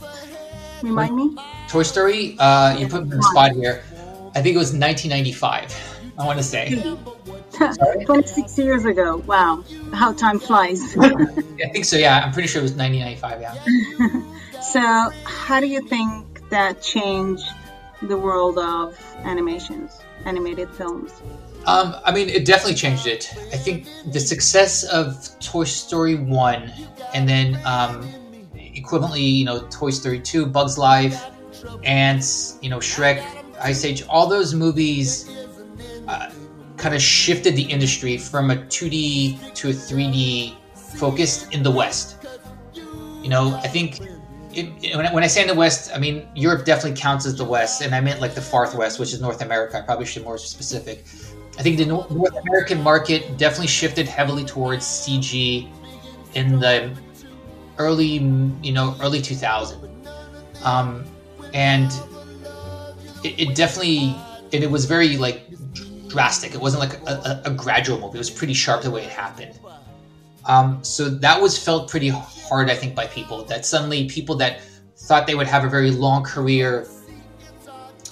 Remind 0.82 1.16
me? 1.16 1.36
Toy 1.68 1.84
Story, 1.84 2.38
uh, 2.40 2.78
you 2.78 2.88
put 2.88 3.06
me 3.06 3.12
on 3.12 3.18
the 3.18 3.24
spot 3.24 3.52
here. 3.52 3.84
I 4.36 4.42
think 4.42 4.56
it 4.56 4.60
was 4.60 4.74
1995. 4.74 5.76
I 6.18 6.26
want 6.26 6.38
to 6.38 6.44
say. 6.44 6.96
26 8.06 8.58
years 8.58 8.86
ago. 8.86 9.18
Wow. 9.18 9.64
How 9.94 10.14
time 10.14 10.40
flies. 10.40 10.98
I 10.98 11.70
think 11.72 11.86
so. 11.86 11.98
Yeah, 11.98 12.24
I'm 12.26 12.32
pretty 12.32 12.48
sure 12.48 12.62
it 12.62 12.64
was 12.64 12.74
1995. 12.74 13.42
Yeah. 13.42 14.62
so, 14.62 15.12
how 15.26 15.60
do 15.60 15.68
you 15.68 15.82
think 15.82 16.50
that 16.50 16.82
changed 16.82 17.44
the 18.02 18.18
world 18.18 18.58
of 18.58 19.00
animations, 19.24 20.00
animated 20.26 20.70
films? 20.72 21.22
Um, 21.66 21.96
I 22.06 22.12
mean, 22.12 22.30
it 22.30 22.46
definitely 22.46 22.76
changed 22.76 23.06
it. 23.06 23.32
I 23.54 23.58
think 23.58 23.88
the 24.12 24.20
success 24.20 24.84
of 24.86 25.30
Toy 25.40 25.66
Story 25.66 26.16
One, 26.16 26.72
and 27.14 27.28
then 27.28 27.56
um, 27.66 28.04
equivalently, 28.56 29.34
you 29.34 29.46
know, 29.46 29.68
Toy 29.70 29.90
Story 29.90 30.20
Two, 30.20 30.46
Bugs 30.46 30.78
Life, 30.78 31.26
Antz, 31.84 32.58
you 32.62 32.70
know, 32.70 32.80
Shrek, 32.80 33.24
Ice 33.62 33.84
Age, 33.84 34.04
all 34.08 34.28
those 34.28 34.54
movies 34.54 35.30
uh, 36.08 36.32
kind 36.78 36.96
of 36.96 37.02
shifted 37.02 37.56
the 37.56 37.64
industry 37.64 38.18
from 38.18 38.52
a 38.52 38.56
2D 38.56 39.54
to 39.54 39.70
a 39.70 39.74
3D 39.74 40.56
focused 40.74 41.54
in 41.54 41.62
the 41.62 41.72
West. 41.72 42.16
You 43.22 43.30
know, 43.30 43.56
I 43.56 43.68
think 43.68 44.00
it, 44.54 44.96
when, 44.96 45.06
I, 45.06 45.14
when 45.14 45.24
I 45.24 45.28
say 45.28 45.42
in 45.42 45.48
the 45.48 45.56
West, 45.56 45.92
I 45.94 46.00
mean 46.00 46.28
Europe 46.36 46.66
definitely 46.66 47.00
counts 47.00 47.26
as 47.26 47.36
the 47.36 47.46
West, 47.46 47.82
and 47.82 47.94
I 47.94 48.02
meant 48.02 48.20
like 48.20 48.36
the 48.36 48.42
Far 48.42 48.70
West, 48.76 49.00
which 49.00 49.14
is 49.14 49.22
North 49.22 49.42
America. 49.42 49.78
I 49.78 49.82
probably 49.82 50.06
should 50.06 50.24
be 50.24 50.26
more 50.26 50.38
specific. 50.38 51.06
I 51.58 51.62
think 51.62 51.78
the 51.78 51.86
Nor- 51.86 52.08
North 52.10 52.36
American 52.38 52.82
market 52.82 53.38
definitely 53.38 53.68
shifted 53.68 54.08
heavily 54.08 54.46
towards 54.46 54.86
CG 54.86 55.70
in 56.36 56.60
the 56.60 56.96
early, 57.78 58.18
you 58.64 58.72
know, 58.72 58.96
early 59.02 59.22
2000, 59.22 60.08
um, 60.64 61.06
and 61.54 61.92
it, 63.24 63.40
it 63.40 63.56
definitely, 63.56 64.16
and 64.54 64.64
it 64.64 64.72
was 64.72 64.86
very 64.86 65.18
like 65.18 65.46
drastic. 66.08 66.54
It 66.56 66.62
wasn't 66.62 66.82
like 66.82 67.00
a, 67.08 67.42
a, 67.46 67.52
a 67.52 67.54
gradual 67.54 68.00
move. 68.00 68.16
It 68.16 68.20
was 68.20 68.30
pretty 68.30 68.54
sharp 68.54 68.82
the 68.82 68.92
way 68.92 69.04
it 69.04 69.12
happened. 69.12 69.60
Um, 70.50 70.84
so 70.84 71.10
that 71.10 71.40
was 71.40 71.64
felt 71.64 71.92
pretty 71.92 72.10
hard, 72.10 72.72
I 72.72 72.76
think, 72.76 72.96
by 72.96 73.06
people. 73.06 73.44
That 73.46 73.68
suddenly 73.68 74.10
people 74.10 74.36
that 74.38 74.62
thought 74.98 75.28
they 75.28 75.36
would 75.36 75.46
have 75.46 75.64
a 75.64 75.70
very 75.70 75.92
long 75.92 76.24
career, 76.24 76.88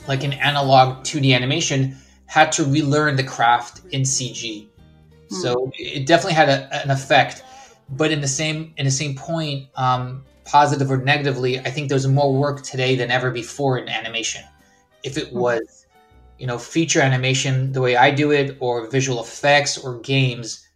like 0.07 0.23
in 0.23 0.33
analog 0.33 1.03
2D 1.03 1.35
animation, 1.35 1.97
had 2.27 2.51
to 2.51 2.63
relearn 2.63 3.15
the 3.15 3.23
craft 3.23 3.81
in 3.91 4.01
CG. 4.01 4.67
So 5.29 5.71
it 5.77 6.05
definitely 6.05 6.35
had 6.35 6.47
a, 6.47 6.83
an 6.83 6.91
effect. 6.91 7.43
But 7.89 8.11
in 8.11 8.21
the 8.21 8.27
same 8.27 8.71
in 8.77 8.85
the 8.85 8.91
same 8.91 9.15
point, 9.15 9.69
um, 9.75 10.23
positive 10.45 10.91
or 10.91 10.97
negatively, 10.97 11.59
I 11.59 11.71
think 11.71 11.89
there's 11.89 12.07
more 12.07 12.31
work 12.31 12.61
today 12.61 12.95
than 12.95 13.09
ever 13.09 13.31
before 13.31 13.79
in 13.79 13.89
animation. 13.89 14.43
If 15.03 15.17
it 15.17 15.33
was, 15.33 15.87
you 16.37 16.45
know, 16.45 16.59
feature 16.59 17.01
animation 17.01 17.71
the 17.71 17.81
way 17.81 17.95
I 17.95 18.11
do 18.11 18.31
it, 18.31 18.57
or 18.59 18.87
visual 18.87 19.21
effects, 19.21 19.75
or 19.77 19.99
games, 20.01 20.66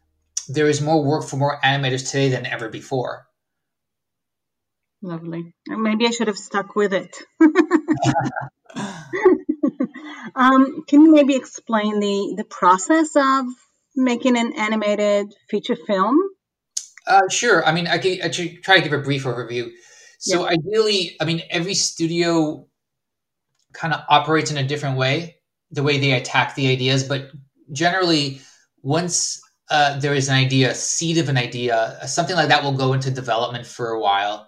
there 0.54 0.68
is 0.68 0.82
more 0.82 1.04
work 1.04 1.24
for 1.26 1.38
more 1.38 1.60
animators 1.64 2.06
today 2.06 2.30
than 2.30 2.46
ever 2.46 2.70
before. 2.70 3.28
Lovely. 5.02 5.54
Maybe 5.68 6.06
I 6.06 6.12
should 6.12 6.28
have 6.28 6.38
stuck 6.38 6.76
with 6.76 6.94
it. 6.94 7.18
um, 10.36 10.84
can 10.88 11.02
you 11.02 11.12
maybe 11.12 11.36
explain 11.36 12.00
the, 12.00 12.36
the 12.38 12.44
process 12.44 13.16
of 13.16 13.46
making 13.96 14.38
an 14.38 14.54
animated 14.54 15.34
feature 15.50 15.76
film? 15.76 16.18
Uh, 17.08 17.28
sure. 17.30 17.66
I 17.66 17.72
mean, 17.72 17.88
I 17.88 17.98
could, 17.98 18.22
I 18.22 18.30
should 18.30 18.62
try 18.62 18.78
to 18.78 18.84
give 18.84 18.94
a 18.94 19.02
brief 19.02 19.24
overview. 19.24 19.72
So, 20.20 20.46
ideally, 20.46 21.16
I 21.20 21.26
mean, 21.26 21.42
every 21.50 21.74
studio 21.74 22.68
kind 23.74 23.92
of 23.92 24.02
operates 24.08 24.52
in 24.52 24.58
a 24.58 24.64
different 24.64 24.98
way, 25.00 25.38
the 25.72 25.82
way 25.82 25.98
they 25.98 26.12
attack 26.12 26.54
the 26.54 26.68
ideas. 26.68 27.04
But 27.04 27.32
generally, 27.72 28.40
once 28.84 29.42
uh, 29.72 30.00
there 30.00 30.14
is 30.14 30.28
an 30.30 30.36
idea, 30.36 30.72
a 30.72 30.76
seed 30.76 31.18
of 31.18 31.30
an 31.30 31.38
idea, 31.38 31.76
uh, 32.02 32.06
something 32.06 32.36
like 32.36 32.50
that 32.50 32.64
will 32.64 32.78
go 32.78 32.94
into 32.94 33.10
development 33.10 33.66
for 33.66 33.90
a 33.90 34.00
while. 34.00 34.48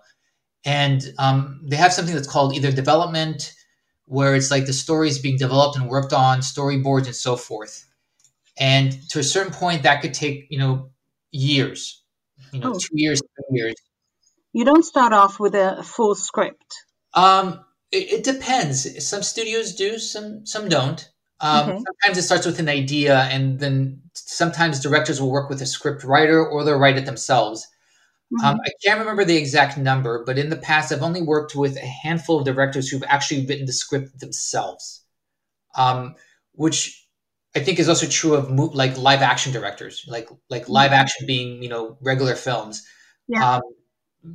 And 0.65 1.01
um, 1.17 1.61
they 1.63 1.77
have 1.77 1.93
something 1.93 2.13
that's 2.15 2.27
called 2.27 2.53
either 2.53 2.71
development 2.71 3.53
where 4.05 4.35
it's 4.35 4.51
like 4.51 4.65
the 4.65 4.73
story 4.73 5.07
is 5.07 5.17
being 5.19 5.37
developed 5.37 5.77
and 5.77 5.87
worked 5.89 6.13
on, 6.13 6.39
storyboards 6.41 7.05
and 7.05 7.15
so 7.15 7.35
forth. 7.35 7.85
And 8.59 8.91
to 9.09 9.19
a 9.19 9.23
certain 9.23 9.53
point, 9.53 9.83
that 9.83 10.01
could 10.01 10.13
take 10.13 10.45
you 10.49 10.59
know 10.59 10.91
years, 11.31 12.03
you 12.51 12.59
know, 12.59 12.73
Oh. 12.73 12.77
two 12.79 12.93
years, 12.93 13.19
three 13.21 13.59
years. 13.59 13.75
You 14.51 14.65
don't 14.65 14.83
start 14.85 15.13
off 15.13 15.39
with 15.39 15.55
a 15.55 15.81
full 15.83 16.15
script. 16.15 16.75
Um, 17.15 17.65
it, 17.91 18.11
it 18.19 18.23
depends. 18.23 19.07
Some 19.07 19.23
studios 19.23 19.73
do, 19.75 19.97
some 19.97 20.45
some 20.45 20.69
don't. 20.69 21.09
Um, 21.39 21.69
Okay. 21.69 21.83
Sometimes 21.87 22.17
it 22.17 22.23
starts 22.23 22.45
with 22.45 22.59
an 22.59 22.69
idea, 22.69 23.21
and 23.31 23.59
then 23.59 24.02
sometimes 24.33 24.79
directors 24.79 25.21
will 25.21 25.31
work 25.31 25.49
with 25.49 25.61
a 25.61 25.65
script 25.65 26.03
writer, 26.03 26.45
or 26.45 26.63
they'll 26.63 26.79
write 26.79 26.97
it 26.97 27.05
themselves. 27.05 27.67
Um, 28.43 28.59
I 28.65 28.71
can't 28.83 28.99
remember 28.99 29.25
the 29.25 29.37
exact 29.37 29.77
number, 29.77 30.23
but 30.25 30.39
in 30.39 30.49
the 30.49 30.55
past, 30.55 30.91
I've 30.91 31.03
only 31.03 31.21
worked 31.21 31.55
with 31.55 31.77
a 31.77 31.85
handful 31.85 32.39
of 32.39 32.45
directors 32.45 32.89
who've 32.89 33.03
actually 33.07 33.45
written 33.45 33.65
the 33.65 33.73
script 33.73 34.19
themselves, 34.19 35.03
um, 35.75 36.15
which 36.53 37.07
I 37.55 37.59
think 37.59 37.77
is 37.77 37.87
also 37.87 38.07
true 38.07 38.33
of 38.33 38.49
mo- 38.49 38.71
like 38.73 38.97
live 38.97 39.21
action 39.21 39.53
directors, 39.53 40.03
like 40.07 40.29
like 40.49 40.67
live 40.67 40.91
action 40.91 41.27
being 41.27 41.61
you 41.61 41.69
know 41.69 41.97
regular 42.01 42.35
films. 42.35 42.83
Yeah. 43.27 43.57
Um, 43.57 43.61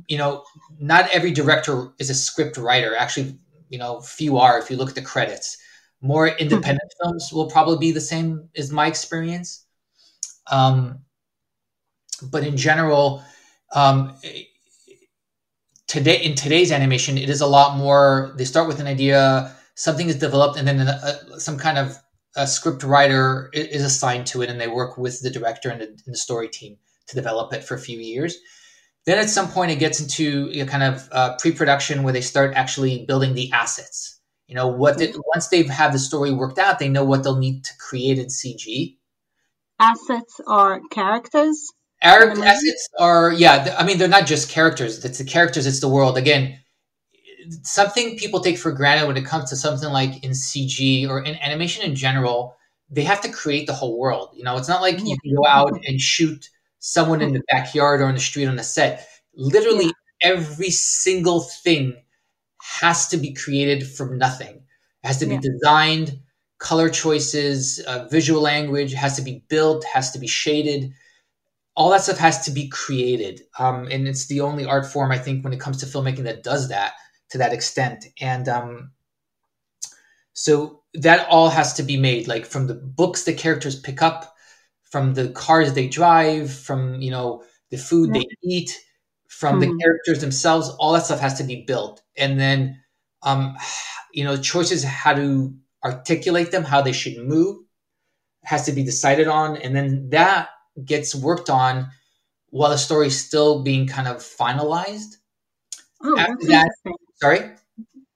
you 0.07 0.17
know, 0.17 0.43
not 0.79 1.09
every 1.09 1.31
director 1.31 1.89
is 1.99 2.09
a 2.09 2.15
script 2.15 2.57
writer. 2.57 2.95
Actually, 2.95 3.37
you 3.69 3.79
know, 3.79 3.99
few 3.99 4.37
are. 4.37 4.59
If 4.59 4.71
you 4.71 4.77
look 4.77 4.89
at 4.89 4.95
the 4.95 5.01
credits, 5.01 5.57
more 6.01 6.27
independent 6.27 6.89
films 7.01 7.31
will 7.33 7.49
probably 7.49 7.79
be 7.79 7.91
the 7.91 8.01
same. 8.01 8.47
Is 8.53 8.71
my 8.71 8.87
experience. 8.87 9.65
Um, 10.49 10.99
but 12.31 12.43
in 12.43 12.57
general, 12.57 13.23
um, 13.73 14.15
today 15.87 16.21
in 16.21 16.35
today's 16.35 16.71
animation, 16.71 17.17
it 17.17 17.29
is 17.29 17.41
a 17.41 17.47
lot 17.47 17.77
more. 17.77 18.33
They 18.37 18.45
start 18.45 18.67
with 18.67 18.79
an 18.79 18.87
idea, 18.87 19.55
something 19.75 20.07
is 20.07 20.17
developed, 20.17 20.57
and 20.57 20.67
then 20.67 20.79
a, 20.79 21.39
some 21.39 21.57
kind 21.57 21.77
of 21.77 21.97
a 22.35 22.47
script 22.47 22.83
writer 22.83 23.49
is 23.53 23.83
assigned 23.83 24.27
to 24.27 24.41
it, 24.41 24.49
and 24.49 24.59
they 24.61 24.67
work 24.67 24.97
with 24.97 25.21
the 25.21 25.29
director 25.29 25.69
and 25.69 25.81
the, 25.81 25.87
and 25.87 26.13
the 26.13 26.17
story 26.17 26.47
team 26.47 26.77
to 27.07 27.15
develop 27.15 27.53
it 27.53 27.63
for 27.63 27.75
a 27.75 27.79
few 27.79 27.99
years. 27.99 28.37
Then 29.05 29.17
at 29.17 29.29
some 29.29 29.49
point, 29.49 29.71
it 29.71 29.79
gets 29.79 29.99
into 29.99 30.51
a 30.53 30.65
kind 30.65 30.83
of 30.83 31.09
uh, 31.11 31.35
pre-production 31.37 32.03
where 32.03 32.13
they 32.13 32.21
start 32.21 32.53
actually 32.55 33.05
building 33.07 33.33
the 33.33 33.51
assets. 33.51 34.19
You 34.47 34.55
know 34.55 34.67
what? 34.67 34.97
They, 34.97 35.13
once 35.33 35.47
they've 35.47 35.69
had 35.69 35.93
the 35.93 35.99
story 35.99 36.31
worked 36.31 36.59
out, 36.59 36.79
they 36.79 36.89
know 36.89 37.03
what 37.03 37.23
they'll 37.23 37.37
need 37.37 37.63
to 37.65 37.71
create 37.79 38.19
in 38.19 38.27
CG. 38.27 38.98
Assets 39.79 40.41
are 40.47 40.81
characters. 40.91 41.67
Our 42.01 42.31
assets 42.31 42.89
are 42.99 43.31
yeah. 43.33 43.75
I 43.77 43.83
mean, 43.85 43.97
they're 43.97 44.07
not 44.07 44.25
just 44.25 44.49
characters. 44.49 45.03
It's 45.03 45.17
the 45.17 45.23
characters. 45.25 45.65
It's 45.67 45.79
the 45.81 45.89
world. 45.89 46.17
Again, 46.17 46.59
something 47.63 48.17
people 48.17 48.39
take 48.41 48.57
for 48.57 48.71
granted 48.71 49.07
when 49.07 49.17
it 49.17 49.25
comes 49.25 49.49
to 49.49 49.55
something 49.55 49.89
like 49.89 50.23
in 50.23 50.31
CG 50.31 51.07
or 51.07 51.21
in 51.21 51.35
animation 51.37 51.83
in 51.83 51.95
general. 51.95 52.55
They 52.89 53.03
have 53.03 53.21
to 53.21 53.29
create 53.31 53.67
the 53.67 53.73
whole 53.73 53.99
world. 53.99 54.29
You 54.33 54.43
know, 54.43 54.57
it's 54.57 54.67
not 54.69 54.81
like 54.81 54.99
you 54.99 55.17
can 55.23 55.35
go 55.35 55.45
out 55.47 55.73
and 55.85 56.01
shoot 56.01 56.49
someone 56.79 57.21
in 57.21 57.33
the 57.33 57.41
backyard 57.51 58.01
or 58.01 58.05
on 58.05 58.15
the 58.15 58.19
street 58.19 58.47
on 58.47 58.55
the 58.55 58.63
set. 58.63 59.07
Literally, 59.35 59.91
every 60.21 60.71
single 60.71 61.41
thing 61.41 61.95
has 62.79 63.07
to 63.09 63.17
be 63.17 63.33
created 63.33 63.87
from 63.87 64.17
nothing. 64.17 64.55
It 65.03 65.07
has 65.07 65.19
to 65.19 65.25
be 65.27 65.35
Yeah. 65.35 65.41
designed, 65.41 66.19
color 66.59 66.89
choices, 66.89 67.79
uh, 67.87 68.07
visual 68.11 68.41
language 68.41 68.93
has 68.93 69.15
to 69.17 69.21
be 69.21 69.43
built, 69.49 69.83
has 69.85 70.11
to 70.11 70.19
be 70.19 70.27
shaded. 70.27 70.93
All 71.75 71.91
that 71.91 72.03
stuff 72.03 72.17
has 72.19 72.45
to 72.45 72.51
be 72.51 72.69
created. 72.69 73.41
Um, 73.59 73.87
and 73.91 74.07
it's 74.07 74.27
the 74.27 74.41
only 74.41 74.65
art 74.65 74.85
form 74.87 75.11
i 75.11 75.17
think 75.17 75.43
when 75.43 75.53
it 75.53 75.59
comes 75.61 75.77
to 75.79 75.85
filmmaking 75.87 76.23
that 76.25 76.43
does 76.43 76.69
that 76.69 76.93
to 77.31 77.37
that 77.39 77.53
extent. 77.53 78.05
And 78.21 78.49
um, 78.49 78.91
so 80.33 80.81
that 80.95 81.27
all 81.29 81.49
has 81.49 81.73
to 81.73 81.83
be 81.83 81.97
made 81.97 82.27
like 82.27 82.45
from 82.45 82.67
the 82.67 82.73
books 82.75 83.23
the 83.23 83.33
characters 83.33 83.79
pick 83.79 84.01
up 84.01 84.35
from 84.83 85.13
the 85.13 85.29
cars 85.29 85.73
they 85.73 85.87
drive 85.87 86.51
from 86.51 87.01
you 87.01 87.11
know 87.11 87.43
the 87.71 87.77
food 87.77 88.13
they 88.13 88.25
eat 88.43 88.71
from 89.27 89.59
the 89.59 89.67
Mhm. 89.67 89.79
characters 89.81 90.21
themselves. 90.21 90.69
All 90.79 90.93
that 90.93 91.05
stuff 91.05 91.19
has 91.19 91.35
to 91.37 91.43
be 91.43 91.63
built. 91.65 92.01
And 92.17 92.39
then 92.39 92.81
um, 93.23 93.55
you 94.13 94.23
know 94.23 94.37
choices 94.37 94.83
how 94.83 95.13
to 95.13 95.53
articulate 95.83 96.51
them 96.51 96.63
how 96.63 96.81
they 96.81 96.91
should 96.91 97.17
move 97.17 97.57
has 98.43 98.65
to 98.65 98.71
be 98.71 98.83
decided 98.83 99.27
on 99.27 99.57
and 99.57 99.75
then 99.75 100.09
that 100.09 100.49
gets 100.85 101.13
worked 101.13 101.49
on 101.49 101.89
while 102.49 102.71
the 102.71 102.77
story 102.77 103.07
is 103.07 103.19
still 103.19 103.63
being 103.63 103.87
kind 103.87 104.07
of 104.07 104.17
finalized. 104.17 105.17
Oh, 106.03 106.17
After 106.17 106.47
that-. 106.47 106.71
Sorry? 107.15 107.51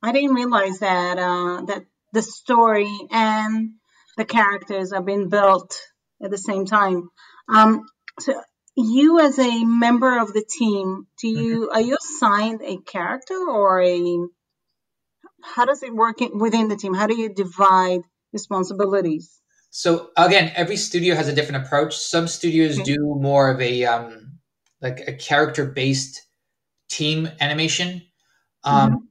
I 0.01 0.11
didn't 0.11 0.35
realize 0.35 0.79
that 0.79 1.17
uh, 1.17 1.61
that 1.65 1.85
the 2.11 2.21
story 2.21 2.91
and 3.11 3.71
the 4.17 4.25
characters 4.25 4.91
are 4.91 5.01
being 5.01 5.29
built 5.29 5.79
at 6.21 6.29
the 6.29 6.37
same 6.37 6.65
time. 6.65 7.09
Um, 7.47 7.85
so 8.19 8.41
you, 8.75 9.19
as 9.19 9.39
a 9.39 9.63
member 9.63 10.19
of 10.19 10.33
the 10.33 10.43
team, 10.43 11.07
do 11.21 11.27
you 11.27 11.69
are 11.69 11.81
you 11.81 11.95
assigned 11.95 12.61
a 12.63 12.77
character 12.77 13.35
or 13.35 13.81
a? 13.81 14.27
How 15.43 15.65
does 15.65 15.83
it 15.83 15.93
work 15.93 16.19
within 16.33 16.67
the 16.69 16.75
team? 16.75 16.93
How 16.93 17.07
do 17.07 17.15
you 17.15 17.33
divide 17.33 18.01
responsibilities? 18.31 19.41
So 19.69 20.09
again, 20.17 20.51
every 20.55 20.77
studio 20.77 21.15
has 21.15 21.27
a 21.27 21.33
different 21.33 21.65
approach. 21.65 21.95
Some 21.97 22.27
studios 22.27 22.79
Okay. 22.79 22.93
do 22.93 23.17
more 23.19 23.49
of 23.49 23.59
a 23.59 23.85
um, 23.85 24.39
like 24.81 25.01
a 25.07 25.13
character 25.13 25.65
based 25.65 26.21
team 26.89 27.29
animation. 27.39 28.03
Um, 28.63 29.09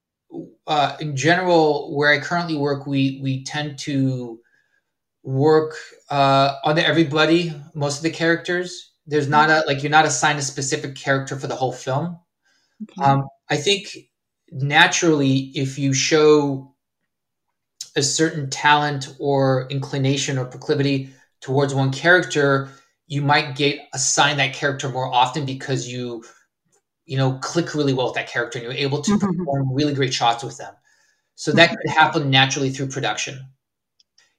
uh, 0.66 0.96
in 1.00 1.16
general, 1.16 1.94
where 1.96 2.12
I 2.12 2.20
currently 2.20 2.56
work, 2.56 2.86
we 2.86 3.20
we 3.22 3.44
tend 3.44 3.78
to 3.80 4.40
work 5.22 5.74
uh, 6.10 6.54
on 6.64 6.78
everybody, 6.78 7.52
most 7.74 7.98
of 7.98 8.02
the 8.04 8.10
characters. 8.10 8.92
There's 9.06 9.28
not 9.28 9.50
a 9.50 9.64
like 9.66 9.82
you're 9.82 9.90
not 9.90 10.06
assigned 10.06 10.38
a 10.38 10.42
specific 10.42 10.94
character 10.94 11.36
for 11.36 11.48
the 11.48 11.56
whole 11.56 11.72
film. 11.72 12.18
Okay. 12.84 13.02
Um, 13.02 13.28
I 13.50 13.56
think 13.56 13.96
naturally, 14.52 15.50
if 15.54 15.78
you 15.78 15.94
show 15.94 16.74
a 17.96 18.02
certain 18.02 18.48
talent 18.50 19.08
or 19.18 19.66
inclination 19.70 20.38
or 20.38 20.44
proclivity 20.44 21.10
towards 21.40 21.74
one 21.74 21.92
character, 21.92 22.70
you 23.06 23.22
might 23.22 23.56
get 23.56 23.80
assigned 23.92 24.38
that 24.38 24.54
character 24.54 24.88
more 24.88 25.12
often 25.12 25.44
because 25.44 25.88
you, 25.88 26.24
you 27.04 27.16
know, 27.16 27.34
click 27.42 27.74
really 27.74 27.92
well 27.92 28.06
with 28.06 28.14
that 28.14 28.28
character 28.28 28.58
and 28.58 28.64
you're 28.64 28.72
able 28.72 29.02
to 29.02 29.12
Mhm. 29.12 29.36
perform 29.38 29.74
really 29.74 29.94
great 29.94 30.14
shots 30.14 30.44
with 30.44 30.56
them. 30.56 30.74
So 31.34 31.52
that 31.52 31.70
could 31.70 31.90
happen 31.90 32.30
naturally 32.30 32.70
through 32.70 32.88
production. 32.88 33.40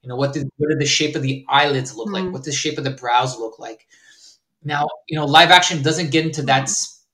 You 0.01 0.09
know, 0.09 0.15
what 0.15 0.33
did 0.33 0.49
what 0.57 0.69
did 0.69 0.79
the 0.79 0.85
shape 0.85 1.15
of 1.15 1.21
the 1.21 1.45
eyelids 1.49 1.95
look 1.95 2.11
like? 2.11 2.23
Mhm. 2.23 2.31
What 2.31 2.43
does 2.43 2.53
the 2.53 2.59
shape 2.59 2.77
of 2.77 2.83
the 2.83 2.91
brows 2.91 3.37
look 3.37 3.59
like? 3.59 3.87
Now, 4.63 4.87
you 5.07 5.17
know, 5.17 5.25
live 5.25 5.51
action 5.51 5.81
doesn't 5.81 6.11
get 6.11 6.25
into 6.25 6.41
that 6.43 6.69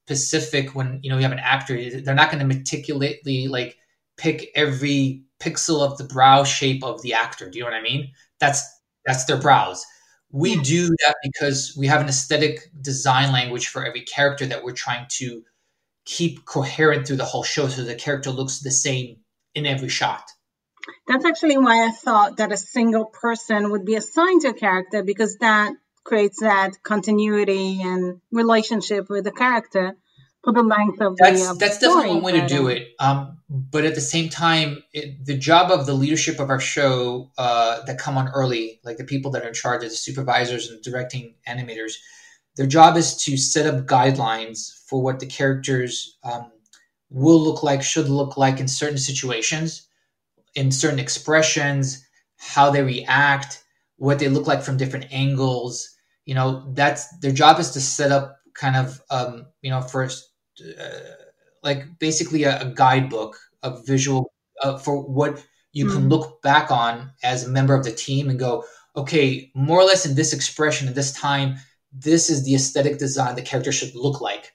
specific 0.10 0.74
when 0.74 1.00
you 1.04 1.10
know 1.10 1.18
you 1.18 1.24
have 1.24 1.32
an 1.32 1.40
actor. 1.40 2.02
They're 2.02 2.16
not 2.16 2.32
going 2.32 2.40
to 2.40 2.56
meticulously 2.56 3.48
like 3.48 3.78
pick 4.18 4.50
every 4.56 5.24
pixel 5.40 5.82
of 5.82 5.98
the 5.98 6.04
brow 6.04 6.44
shape 6.44 6.84
of 6.84 7.02
the 7.04 7.14
actor. 7.14 7.50
Do 7.50 7.58
you 7.58 7.64
know 7.64 7.70
what 7.70 7.78
I 7.78 7.84
mean? 7.84 8.12
That's 8.40 8.64
that's 9.06 9.26
their 9.26 9.38
brows. 9.38 9.86
We 10.32 10.56
Yeah. 10.56 10.62
do 10.64 10.88
that 10.88 11.16
because 11.24 11.76
we 11.78 11.88
have 11.88 12.02
an 12.02 12.10
aesthetic 12.10 12.70
design 12.82 13.32
language 13.32 13.68
for 13.68 13.86
every 13.86 14.02
character 14.02 14.46
that 14.48 14.64
we're 14.64 14.74
trying 14.74 15.06
to 15.20 15.44
keep 16.06 16.46
coherent 16.46 17.06
through 17.06 17.18
the 17.18 17.26
whole 17.26 17.44
show, 17.44 17.68
so 17.68 17.84
the 17.84 17.96
character 17.96 18.32
looks 18.32 18.60
the 18.60 18.72
same 18.72 19.18
in 19.54 19.66
every 19.66 19.90
shot. 19.90 20.24
That's 21.08 21.26
actually 21.26 21.58
why 21.58 21.86
I 21.86 21.92
thought 21.92 22.38
that 22.38 22.52
a 22.52 22.58
single 22.58 23.06
person 23.06 23.70
would 23.72 23.86
be 23.86 23.96
assigned 23.96 24.42
to 24.42 24.50
a 24.50 24.54
character 24.54 25.04
because 25.04 25.38
that 25.38 25.74
creates 26.10 26.40
that 26.42 26.72
continuity 26.84 27.82
and 27.84 28.20
relationship 28.32 29.10
with 29.10 29.24
the 29.24 29.32
character 29.32 29.96
for 30.44 30.54
the 30.54 30.64
length 30.64 31.00
of 31.02 31.16
that's 31.18 31.42
the 31.42 31.50
uh, 31.50 31.54
that's 31.54 31.78
definitely 31.78 32.16
one 32.16 32.24
way 32.24 32.32
to 32.40 32.48
do 32.48 32.68
it. 32.68 32.88
Um, 33.00 33.38
but 33.50 33.86
at 33.86 33.94
the 33.94 34.02
same 34.02 34.30
time, 34.30 34.84
it, 34.92 35.24
the 35.24 35.38
job 35.38 35.72
of 35.72 35.86
the 35.86 35.94
leadership 35.94 36.40
of 36.40 36.50
our 36.50 36.60
show 36.60 37.30
uh, 37.38 37.84
that 37.86 38.00
come 38.00 38.18
on 38.18 38.30
early, 38.30 38.80
like 38.84 38.98
the 38.98 39.04
people 39.04 39.32
that 39.32 39.44
are 39.44 39.50
in 39.50 39.54
charge 39.54 39.84
of 39.84 39.90
the 39.90 39.96
supervisors 39.96 40.70
and 40.70 40.82
directing 40.82 41.36
animators, 41.48 41.94
their 42.56 42.68
job 42.68 42.98
is 42.98 43.16
to 43.26 43.38
set 43.38 43.68
up 43.68 43.86
guidelines 43.86 44.72
for 44.88 45.02
what 45.02 45.20
the 45.20 45.28
characters 45.28 46.18
um, 46.24 46.52
will 47.10 47.40
look 47.40 47.62
like, 47.62 47.84
should 47.84 48.10
look 48.10 48.36
like 48.38 48.60
in 48.60 48.68
certain 48.68 48.98
situations, 48.98 49.88
in 50.56 50.72
certain 50.72 51.00
expressions, 51.00 52.04
how 52.38 52.72
they 52.72 52.82
react, 52.82 53.64
what 53.98 54.20
they 54.20 54.30
look 54.30 54.48
like 54.48 54.64
from 54.64 54.78
different 54.78 55.08
angles. 55.12 55.90
You 56.30 56.36
know, 56.38 56.50
that's 56.80 57.04
their 57.22 57.36
job 57.42 57.56
is 57.60 57.72
to 57.72 57.82
set 57.82 58.12
up 58.18 58.26
kind 58.64 58.76
of 58.82 58.88
um, 59.10 59.32
you 59.64 59.72
know 59.72 59.82
first 59.96 60.18
uh, 60.84 61.16
like 61.68 61.80
basically 62.00 62.42
a, 62.44 62.54
a 62.62 62.68
guidebook 62.84 63.34
of 63.64 63.72
visual 63.94 64.22
uh, 64.64 64.78
for 64.84 64.96
what 65.20 65.34
you 65.78 65.86
can 65.94 66.04
Mhm. 66.04 66.10
look 66.14 66.26
back 66.50 66.68
on 66.84 66.94
as 67.32 67.40
a 67.44 67.50
member 67.58 67.74
of 67.78 67.84
the 67.84 67.96
team 68.06 68.24
and 68.30 68.38
go, 68.48 68.54
okay, 69.02 69.26
more 69.68 69.80
or 69.82 69.88
less 69.92 70.06
in 70.08 70.14
this 70.16 70.34
expression 70.38 70.88
at 70.88 70.96
this 71.00 71.12
time, 71.28 71.50
this 72.08 72.24
is 72.34 72.40
the 72.44 72.56
aesthetic 72.60 72.96
design 73.06 73.34
the 73.36 73.50
character 73.50 73.74
should 73.78 73.96
look 74.06 74.18
like. 74.30 74.46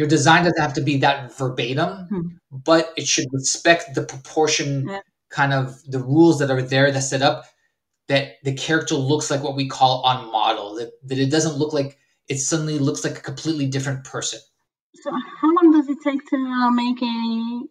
Your 0.00 0.08
design 0.16 0.42
doesn't 0.44 0.66
have 0.66 0.76
to 0.78 0.86
be 0.90 0.96
that 0.98 1.18
verbatim, 1.38 1.90
Mhm. 2.12 2.28
but 2.70 2.84
it 3.00 3.06
should 3.12 3.28
respect 3.38 3.82
the 3.96 4.04
proportion 4.12 4.70
Yeah. 4.88 5.00
kind 5.40 5.52
of 5.58 5.64
the 5.94 6.02
rules 6.12 6.36
that 6.38 6.50
are 6.54 6.64
there 6.72 6.88
that 6.92 7.08
set 7.12 7.22
up 7.30 7.38
that 8.12 8.24
the 8.46 8.54
character 8.66 8.96
looks 9.10 9.28
like 9.30 9.42
what 9.46 9.56
we 9.60 9.66
call 9.78 9.94
on 10.10 10.18
model 10.40 10.63
that, 10.76 10.92
that 11.08 11.18
it 11.18 11.30
doesn't 11.30 11.56
look 11.56 11.72
like 11.72 11.98
it 12.28 12.38
suddenly 12.38 12.78
looks 12.78 13.04
like 13.04 13.18
a 13.18 13.20
completely 13.20 13.66
different 13.66 14.04
person 14.04 14.40
So, 15.02 15.10
how 15.40 15.48
long 15.56 15.72
does 15.72 15.88
it 15.88 15.98
take 16.04 16.24
to 16.30 16.36
uh, 16.36 16.70
make 16.70 17.02
a, 17.02 17.06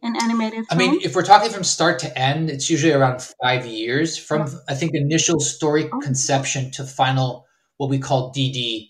an 0.08 0.16
animated 0.22 0.68
film? 0.68 0.72
I 0.72 0.76
mean, 0.76 1.00
if 1.04 1.16
we're 1.16 1.24
talking 1.26 1.52
from 1.52 1.64
start 1.64 1.98
to 2.00 2.10
end, 2.20 2.50
it's 2.50 2.70
usually 2.70 2.94
around 2.94 3.22
five 3.42 3.66
years 3.66 4.18
from 4.18 4.42
I 4.68 4.76
think 4.76 4.92
initial 4.94 5.40
story 5.40 5.90
Oh. 5.92 6.00
conception 6.00 6.70
to 6.72 6.84
final 6.84 7.46
what 7.78 7.90
we 7.90 7.98
call 7.98 8.32
DD, 8.34 8.90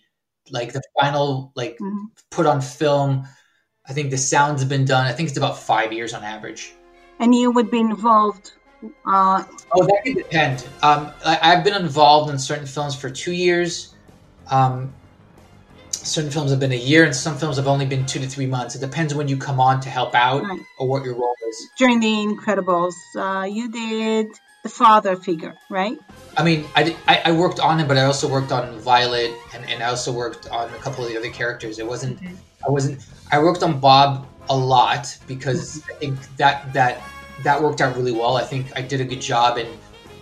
like 0.51 0.73
the 0.73 0.81
final 0.99 1.51
like 1.55 1.77
Mhm. 1.79 2.07
put 2.31 2.45
on 2.45 2.59
film. 2.61 3.25
I 3.87 3.93
think 3.93 4.09
the 4.11 4.17
sounds 4.17 4.61
have 4.61 4.69
been 4.69 4.85
done. 4.85 5.05
I 5.05 5.13
think 5.13 5.29
it's 5.29 5.37
about 5.37 5.57
five 5.59 5.93
years 5.93 6.13
on 6.13 6.23
average. 6.23 6.73
and 7.19 7.33
you 7.35 7.51
would 7.51 7.69
be 7.71 7.79
involved. 7.79 8.51
Uh, 9.05 9.43
Oh, 9.75 9.83
that 9.85 9.99
could 10.03 10.17
depend. 10.17 10.65
Um, 10.81 11.11
I, 11.23 11.39
I've 11.41 11.63
been 11.63 11.75
involved 11.81 12.29
in 12.31 12.37
certain 12.39 12.65
films 12.65 12.95
for 12.95 13.09
two 13.09 13.31
years. 13.31 13.92
Um, 14.49 14.93
certain 15.91 16.31
films 16.31 16.51
have 16.51 16.59
been 16.59 16.71
a 16.71 16.75
year, 16.75 17.03
and 17.05 17.15
some 17.15 17.37
films 17.37 17.57
have 17.57 17.67
only 17.67 17.85
been 17.85 18.05
two 18.05 18.19
to 18.19 18.27
three 18.27 18.45
months. 18.45 18.75
It 18.75 18.79
depends 18.81 19.13
when 19.15 19.27
you 19.27 19.37
come 19.37 19.59
on 19.59 19.79
to 19.81 19.89
help 19.89 20.13
out 20.15 20.43
Right. 20.43 20.61
or 20.77 20.87
what 20.87 21.03
your 21.05 21.15
role 21.15 21.35
is. 21.49 21.69
during 21.77 21.99
the 21.99 22.07
Incredibles, 22.07 22.93
uh, 23.15 23.45
you 23.45 23.69
did 23.71 24.27
the 24.63 24.69
father 24.69 25.15
figure, 25.15 25.55
right? 25.69 25.97
I 26.37 26.43
mean, 26.43 26.65
I, 26.75 26.83
did- 26.83 26.95
I, 27.07 27.21
I 27.25 27.31
worked 27.31 27.59
on 27.59 27.79
it, 27.79 27.87
but 27.87 27.97
I 27.97 28.03
also 28.05 28.27
worked 28.27 28.51
on 28.51 28.79
Violet, 28.79 29.31
and, 29.53 29.69
and 29.69 29.83
I 29.83 29.87
also 29.87 30.11
worked 30.11 30.49
on 30.49 30.69
a 30.69 30.77
couple 30.77 31.03
of 31.03 31.09
the 31.09 31.17
other 31.17 31.29
characters. 31.29 31.79
It 31.79 31.87
wasn't, 31.87 32.19
I 32.65 32.69
wasn't, 32.69 33.05
I 33.31 33.39
worked 33.39 33.63
on 33.63 33.79
Bob 33.79 34.27
a 34.49 34.57
lot 34.57 35.17
because 35.27 35.83
I 35.89 35.93
think 35.95 36.19
that 36.37 36.73
that 36.73 37.01
that 37.43 37.61
worked 37.61 37.81
out 37.81 37.95
really 37.95 38.11
well. 38.11 38.35
I 38.37 38.43
think 38.43 38.67
I 38.75 38.81
did 38.81 38.99
a 39.01 39.05
good 39.05 39.21
job, 39.21 39.57
and 39.57 39.69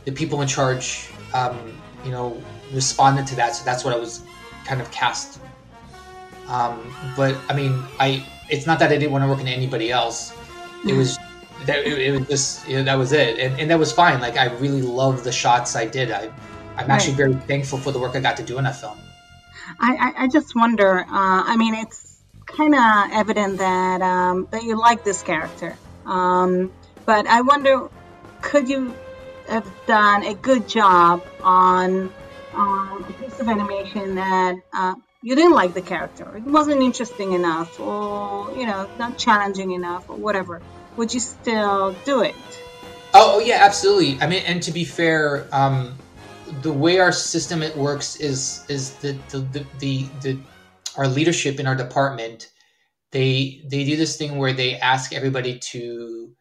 the 0.05 0.11
people 0.11 0.41
in 0.41 0.47
charge, 0.47 1.09
um, 1.33 1.57
you 2.03 2.11
know, 2.11 2.41
responded 2.73 3.27
to 3.27 3.35
that. 3.35 3.55
So 3.55 3.63
that's 3.63 3.83
what 3.83 3.93
I 3.93 3.97
was 3.97 4.21
kind 4.65 4.81
of 4.81 4.91
cast. 4.91 5.39
Um, 6.47 6.93
but 7.15 7.35
I 7.49 7.53
mean, 7.53 7.83
I 7.99 8.23
it's 8.49 8.65
not 8.65 8.79
that 8.79 8.91
I 8.91 8.97
didn't 8.97 9.11
want 9.11 9.23
to 9.23 9.29
work 9.29 9.39
in 9.39 9.47
anybody 9.47 9.91
else. 9.91 10.33
It 10.85 10.93
was 10.93 11.17
that 11.65 11.79
it, 11.79 11.97
it 11.97 12.11
was 12.11 12.27
just 12.27 12.67
you 12.67 12.77
know, 12.77 12.83
that 12.83 12.95
was 12.95 13.13
it, 13.13 13.39
and, 13.39 13.59
and 13.59 13.69
that 13.69 13.79
was 13.79 13.91
fine. 13.91 14.19
Like 14.19 14.37
I 14.37 14.45
really 14.55 14.81
love 14.81 15.23
the 15.23 15.31
shots 15.31 15.75
I 15.75 15.85
did. 15.85 16.11
I 16.11 16.31
I'm 16.77 16.89
actually 16.89 17.13
very 17.13 17.33
thankful 17.33 17.77
for 17.77 17.91
the 17.91 17.99
work 17.99 18.15
I 18.15 18.19
got 18.19 18.37
to 18.37 18.43
do 18.43 18.57
in 18.57 18.63
that 18.63 18.75
film. 18.75 18.97
I, 19.79 19.95
I, 19.95 20.23
I 20.23 20.27
just 20.27 20.55
wonder. 20.55 20.99
Uh, 20.99 21.05
I 21.09 21.55
mean, 21.57 21.75
it's 21.75 22.21
kind 22.45 22.73
of 22.73 23.11
evident 23.13 23.57
that 23.59 24.01
um, 24.01 24.47
that 24.51 24.63
you 24.63 24.79
like 24.79 25.03
this 25.03 25.21
character, 25.21 25.77
um, 26.05 26.71
but 27.05 27.27
I 27.27 27.41
wonder, 27.41 27.89
could 28.41 28.67
you 28.67 28.93
have 29.47 29.69
done 29.85 30.23
a 30.23 30.33
good 30.33 30.67
job 30.67 31.23
on 31.43 32.11
um, 32.53 33.05
a 33.07 33.13
piece 33.23 33.39
of 33.39 33.47
animation 33.47 34.15
that 34.15 34.55
uh, 34.73 34.95
you 35.21 35.35
didn't 35.35 35.53
like 35.53 35.73
the 35.73 35.81
character? 35.81 36.37
It 36.37 36.43
wasn't 36.43 36.81
interesting 36.81 37.33
enough, 37.33 37.79
or 37.79 38.51
you 38.55 38.65
know, 38.65 38.89
not 38.97 39.17
challenging 39.17 39.71
enough, 39.71 40.09
or 40.09 40.17
whatever. 40.17 40.61
Would 40.97 41.13
you 41.13 41.19
still 41.19 41.95
do 42.05 42.21
it? 42.21 42.35
Oh, 43.13 43.35
oh 43.35 43.39
yeah, 43.39 43.59
absolutely. 43.61 44.19
I 44.21 44.27
mean, 44.27 44.43
and 44.45 44.61
to 44.63 44.71
be 44.71 44.83
fair, 44.83 45.47
um, 45.51 45.97
the 46.61 46.73
way 46.73 46.99
our 46.99 47.11
system 47.11 47.63
it 47.63 47.75
works 47.77 48.17
is 48.17 48.65
is 48.69 48.95
the 48.95 49.17
the, 49.29 49.39
the 49.39 49.65
the 49.79 50.05
the 50.21 50.39
our 50.97 51.07
leadership 51.07 51.59
in 51.59 51.67
our 51.67 51.75
department. 51.75 52.49
They 53.11 53.61
they 53.69 53.83
do 53.83 53.97
this 53.97 54.17
thing 54.17 54.37
where 54.37 54.53
they 54.53 54.75
ask 54.75 55.13
everybody 55.13 55.59
to. 55.59 56.31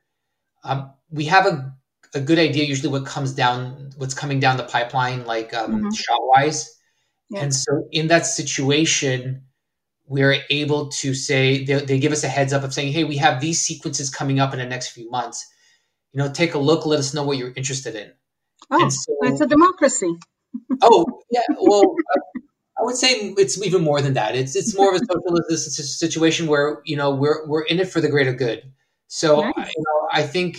Um, 0.62 0.92
we 1.10 1.24
have 1.26 1.46
a 1.46 1.74
a 2.14 2.20
good 2.20 2.38
idea 2.38 2.64
usually 2.64 2.88
what 2.90 3.06
comes 3.06 3.32
down 3.32 3.90
what's 3.96 4.14
coming 4.14 4.40
down 4.40 4.56
the 4.56 4.64
pipeline 4.64 5.24
like 5.26 5.54
um, 5.54 5.82
Mhm. 5.82 5.96
shot 5.96 6.20
wise, 6.22 6.76
Yeah. 7.30 7.40
and 7.42 7.54
so 7.54 7.86
in 7.92 8.08
that 8.08 8.26
situation. 8.26 9.42
We're 10.12 10.42
able 10.50 10.88
to 11.02 11.14
say 11.14 11.62
they, 11.64 11.84
they 11.84 11.98
give 12.00 12.10
us 12.10 12.24
a 12.24 12.28
heads 12.28 12.52
up 12.52 12.64
of 12.64 12.74
saying, 12.74 12.92
"Hey, 12.92 13.04
we 13.04 13.16
have 13.18 13.40
these 13.40 13.60
sequences 13.60 14.10
coming 14.10 14.40
up 14.40 14.52
in 14.52 14.58
the 14.58 14.66
next 14.66 14.88
few 14.88 15.08
months. 15.08 15.46
You 16.12 16.18
know, 16.18 16.28
take 16.32 16.54
a 16.54 16.58
look. 16.58 16.84
Let 16.84 16.98
us 16.98 17.14
know 17.14 17.22
what 17.22 17.38
you're 17.38 17.52
interested 17.54 17.94
in." 17.94 18.10
Oh, 18.72 18.82
And 18.82 18.92
so- 18.92 19.12
it's 19.22 19.40
a 19.40 19.46
democracy. 19.46 20.12
Oh, 20.82 21.04
yeah. 21.30 21.42
Well, 21.60 21.94
I- 22.76 22.82
would 22.82 22.96
say 22.96 23.10
it's 23.38 23.64
even 23.64 23.82
more 23.84 24.02
than 24.02 24.14
that. 24.14 24.34
It's 24.34 24.56
it's 24.56 24.76
more 24.76 24.92
of 24.92 25.00
a 25.00 25.04
socialist 25.06 25.98
situation 26.00 26.48
where 26.48 26.80
you 26.84 26.96
know 26.96 27.14
we're 27.14 27.46
we're 27.46 27.62
in 27.62 27.78
it 27.78 27.88
for 27.88 28.00
the 28.00 28.08
greater 28.08 28.32
good. 28.32 28.64
So 29.06 29.42
Nice. 29.42 29.52
I- 29.56 29.68
you 29.76 29.84
know, 29.86 30.08
I 30.12 30.22
think 30.26 30.58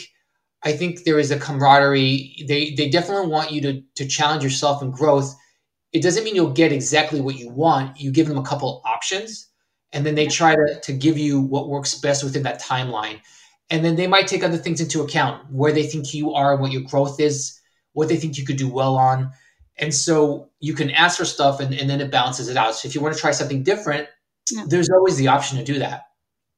I 0.63 0.73
think 0.73 1.03
there 1.03 1.19
is 1.19 1.31
a 1.31 1.39
camaraderie. 1.39 2.45
They 2.47 2.73
they 2.75 2.89
definitely 2.89 3.27
want 3.27 3.51
you 3.51 3.61
to 3.61 3.81
to 3.95 4.07
challenge 4.07 4.43
yourself 4.43 4.81
and 4.81 4.93
growth. 4.93 5.35
It 5.91 6.03
doesn't 6.03 6.23
mean 6.23 6.35
you'll 6.35 6.51
get 6.51 6.71
exactly 6.71 7.19
what 7.19 7.37
you 7.37 7.49
want. 7.49 7.99
You 7.99 8.11
give 8.11 8.27
them 8.27 8.37
a 8.37 8.43
couple 8.43 8.81
options, 8.85 9.47
and 9.91 10.05
then 10.05 10.15
they 10.15 10.27
try 10.27 10.55
to 10.55 10.79
to 10.83 10.93
give 10.93 11.17
you 11.17 11.41
what 11.41 11.69
works 11.69 11.95
best 11.95 12.23
within 12.23 12.43
that 12.43 12.61
timeline. 12.61 13.19
And 13.69 13.85
then 13.85 13.95
they 13.95 14.07
might 14.07 14.27
take 14.27 14.43
other 14.43 14.57
things 14.57 14.81
into 14.81 15.01
account, 15.01 15.49
where 15.51 15.71
they 15.71 15.83
think 15.87 16.13
you 16.13 16.33
are, 16.33 16.57
what 16.57 16.71
your 16.71 16.81
growth 16.81 17.19
is, 17.21 17.57
what 17.93 18.09
they 18.09 18.17
think 18.17 18.37
you 18.37 18.45
could 18.45 18.57
do 18.57 18.67
well 18.67 18.97
on. 18.97 19.31
And 19.77 19.95
so 19.95 20.49
you 20.59 20.73
can 20.73 20.91
ask 20.91 21.17
for 21.17 21.25
stuff 21.25 21.61
and, 21.61 21.73
and 21.73 21.89
then 21.89 22.01
it 22.01 22.11
balances 22.11 22.49
it 22.49 22.57
out. 22.57 22.75
So 22.75 22.87
if 22.87 22.93
you 22.93 23.01
want 23.01 23.15
to 23.15 23.21
try 23.21 23.31
something 23.31 23.63
different, 23.63 24.09
Yeah. 24.51 24.65
there's 24.67 24.89
always 24.89 25.15
the 25.15 25.29
option 25.29 25.57
to 25.57 25.63
do 25.63 25.79
that. 25.79 26.03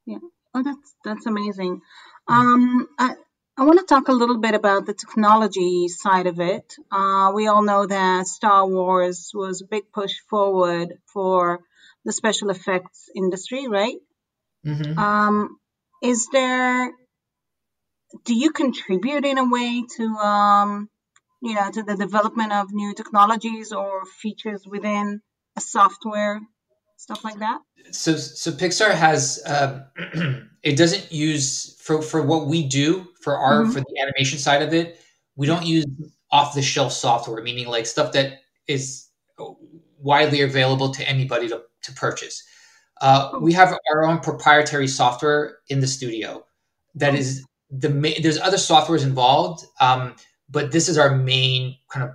Yeah. 0.06 0.18
Oh, 0.54 0.62
that's 0.64 0.94
that's 1.04 1.26
amazing. 1.26 1.80
Um, 2.26 2.88
I 2.98 3.14
I 3.56 3.64
want 3.64 3.78
to 3.78 3.86
talk 3.86 4.08
a 4.08 4.12
little 4.12 4.38
bit 4.38 4.54
about 4.54 4.84
the 4.84 4.94
technology 4.94 5.86
side 5.86 6.26
of 6.26 6.40
it. 6.40 6.74
Uh, 6.90 7.30
we 7.34 7.46
all 7.46 7.62
know 7.62 7.86
that 7.86 8.26
Star 8.26 8.66
Wars 8.66 9.30
was 9.32 9.62
a 9.62 9.66
big 9.66 9.84
push 9.92 10.14
forward 10.28 10.94
for 11.12 11.60
the 12.04 12.12
special 12.12 12.50
effects 12.50 13.08
industry, 13.14 13.68
right? 13.68 13.96
hmm 14.64 14.98
Um, 14.98 15.58
is 16.02 16.28
there? 16.32 16.92
Do 18.24 18.34
you 18.34 18.50
contribute 18.50 19.24
in 19.24 19.38
a 19.38 19.48
way 19.48 19.84
to 19.96 20.04
um, 20.16 20.88
you 21.40 21.54
know, 21.54 21.70
to 21.70 21.82
the 21.82 21.94
development 21.94 22.52
of 22.52 22.72
new 22.72 22.94
technologies 22.94 23.72
or 23.72 24.04
features 24.06 24.66
within 24.66 25.20
a 25.56 25.60
software, 25.60 26.40
stuff 26.96 27.22
like 27.22 27.38
that? 27.38 27.60
So 27.92 28.16
so 28.16 28.50
Pixar 28.50 28.92
has 28.92 29.42
um, 29.46 29.84
it 30.64 30.76
doesn't 30.76 31.12
use 31.12 31.76
for 31.80 32.02
for 32.02 32.22
what 32.22 32.46
we 32.46 32.66
do 32.66 33.06
for 33.20 33.36
our 33.36 33.64
Mhm. 33.64 33.72
for 33.72 33.80
the 33.80 34.00
animation 34.02 34.38
side 34.38 34.62
of 34.62 34.72
it. 34.74 35.00
We 35.36 35.46
don't 35.46 35.66
use 35.66 35.86
off 36.32 36.54
the 36.54 36.62
shelf 36.62 36.92
software, 36.92 37.42
meaning 37.42 37.68
like 37.68 37.86
stuff 37.86 38.12
that 38.12 38.40
is 38.66 39.08
widely 39.98 40.42
available 40.42 40.92
to 40.94 41.08
anybody 41.08 41.48
to, 41.48 41.62
to 41.82 41.92
purchase. 41.92 42.42
Uh, 43.00 43.32
we 43.40 43.52
have 43.52 43.76
our 43.92 44.04
own 44.04 44.20
proprietary 44.20 44.88
software 44.88 45.58
in 45.68 45.80
the 45.80 45.86
studio 45.86 46.44
that 46.94 47.14
is 47.14 47.44
the 47.70 47.88
main. 47.90 48.22
There's 48.22 48.38
other 48.38 48.56
softwares 48.56 49.02
involved, 49.02 49.64
um, 49.80 50.14
but 50.48 50.72
this 50.72 50.88
is 50.88 50.96
our 50.98 51.16
main 51.16 51.76
kind 51.90 52.04
of 52.04 52.14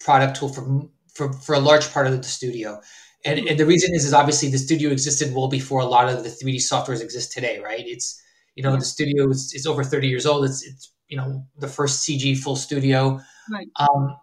product 0.00 0.36
tool 0.38 0.48
for 0.50 0.88
for, 1.14 1.32
for 1.32 1.54
a 1.54 1.58
large 1.60 1.92
part 1.92 2.06
of 2.06 2.16
the 2.16 2.22
studio. 2.22 2.80
And, 3.24 3.40
and 3.40 3.58
the 3.58 3.66
reason 3.66 3.94
is 3.94 4.04
is 4.04 4.14
obviously 4.14 4.48
the 4.50 4.58
studio 4.58 4.90
existed 4.90 5.34
well 5.34 5.48
before 5.48 5.80
a 5.80 5.86
lot 5.86 6.08
of 6.08 6.22
the 6.22 6.30
3D 6.30 6.56
softwares 6.56 7.00
exist 7.00 7.32
today, 7.32 7.58
right? 7.58 7.84
It's 7.86 8.20
you 8.54 8.62
know 8.62 8.76
the 8.76 8.84
studio 8.84 9.28
is, 9.30 9.52
is 9.54 9.66
over 9.66 9.84
30 9.84 10.08
years 10.08 10.26
old. 10.26 10.44
It's 10.44 10.64
it's 10.64 10.92
you 11.08 11.16
know 11.16 11.44
the 11.58 11.68
first 11.68 12.06
CG 12.06 12.38
full 12.38 12.56
studio. 12.56 13.20
Right. 13.50 13.68
Um, 13.76 14.16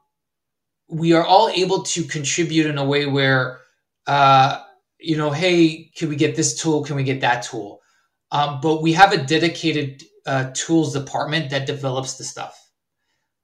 we 0.88 1.14
are 1.14 1.26
all 1.26 1.50
able 1.50 1.84
to 1.84 2.04
contribute 2.04 2.68
in 2.68 2.78
a 2.78 2.86
way 2.86 3.06
where 3.06 3.60
uh, 4.08 4.62
you 5.00 5.18
know, 5.18 5.32
hey, 5.32 5.92
can 5.96 6.10
we 6.10 6.16
get 6.16 6.36
this 6.36 6.60
tool? 6.60 6.84
Can 6.84 6.96
we 6.96 7.04
get 7.04 7.22
that 7.22 7.44
tool? 7.44 7.82
Um, 8.32 8.60
but 8.62 8.82
we 8.82 8.94
have 8.94 9.14
a 9.14 9.24
dedicated 9.24 10.04
uh, 10.26 10.52
tools 10.54 10.94
department 10.94 11.50
that 11.52 11.68
develops 11.68 12.18
the 12.18 12.24
stuff. 12.24 12.60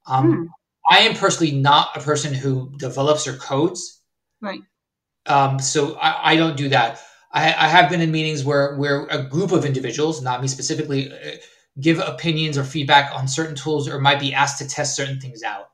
Um, 0.07 0.31
Hmm. 0.31 0.45
I 0.89 0.99
am 1.01 1.15
personally 1.15 1.53
not 1.53 1.95
a 1.95 2.01
person 2.01 2.33
who 2.33 2.73
develops 2.77 3.27
or 3.27 3.33
codes. 3.33 4.01
Right. 4.41 4.61
Um, 5.27 5.59
so 5.59 5.95
I, 5.95 6.33
I 6.33 6.35
don't 6.35 6.57
do 6.57 6.69
that. 6.69 6.99
I, 7.31 7.45
I 7.47 7.67
have 7.67 7.89
been 7.89 8.01
in 8.01 8.11
meetings 8.11 8.43
where 8.43 8.75
where 8.75 9.05
a 9.07 9.23
group 9.23 9.51
of 9.51 9.65
individuals, 9.65 10.21
not 10.21 10.41
me 10.41 10.47
specifically, 10.47 11.11
uh, 11.11 11.15
give 11.79 11.99
opinions 11.99 12.57
or 12.57 12.63
feedback 12.63 13.13
on 13.13 13.27
certain 13.27 13.55
tools 13.55 13.87
or 13.87 13.99
might 13.99 14.19
be 14.19 14.33
asked 14.33 14.59
to 14.59 14.67
test 14.67 14.95
certain 14.95 15.19
things 15.19 15.43
out. 15.43 15.69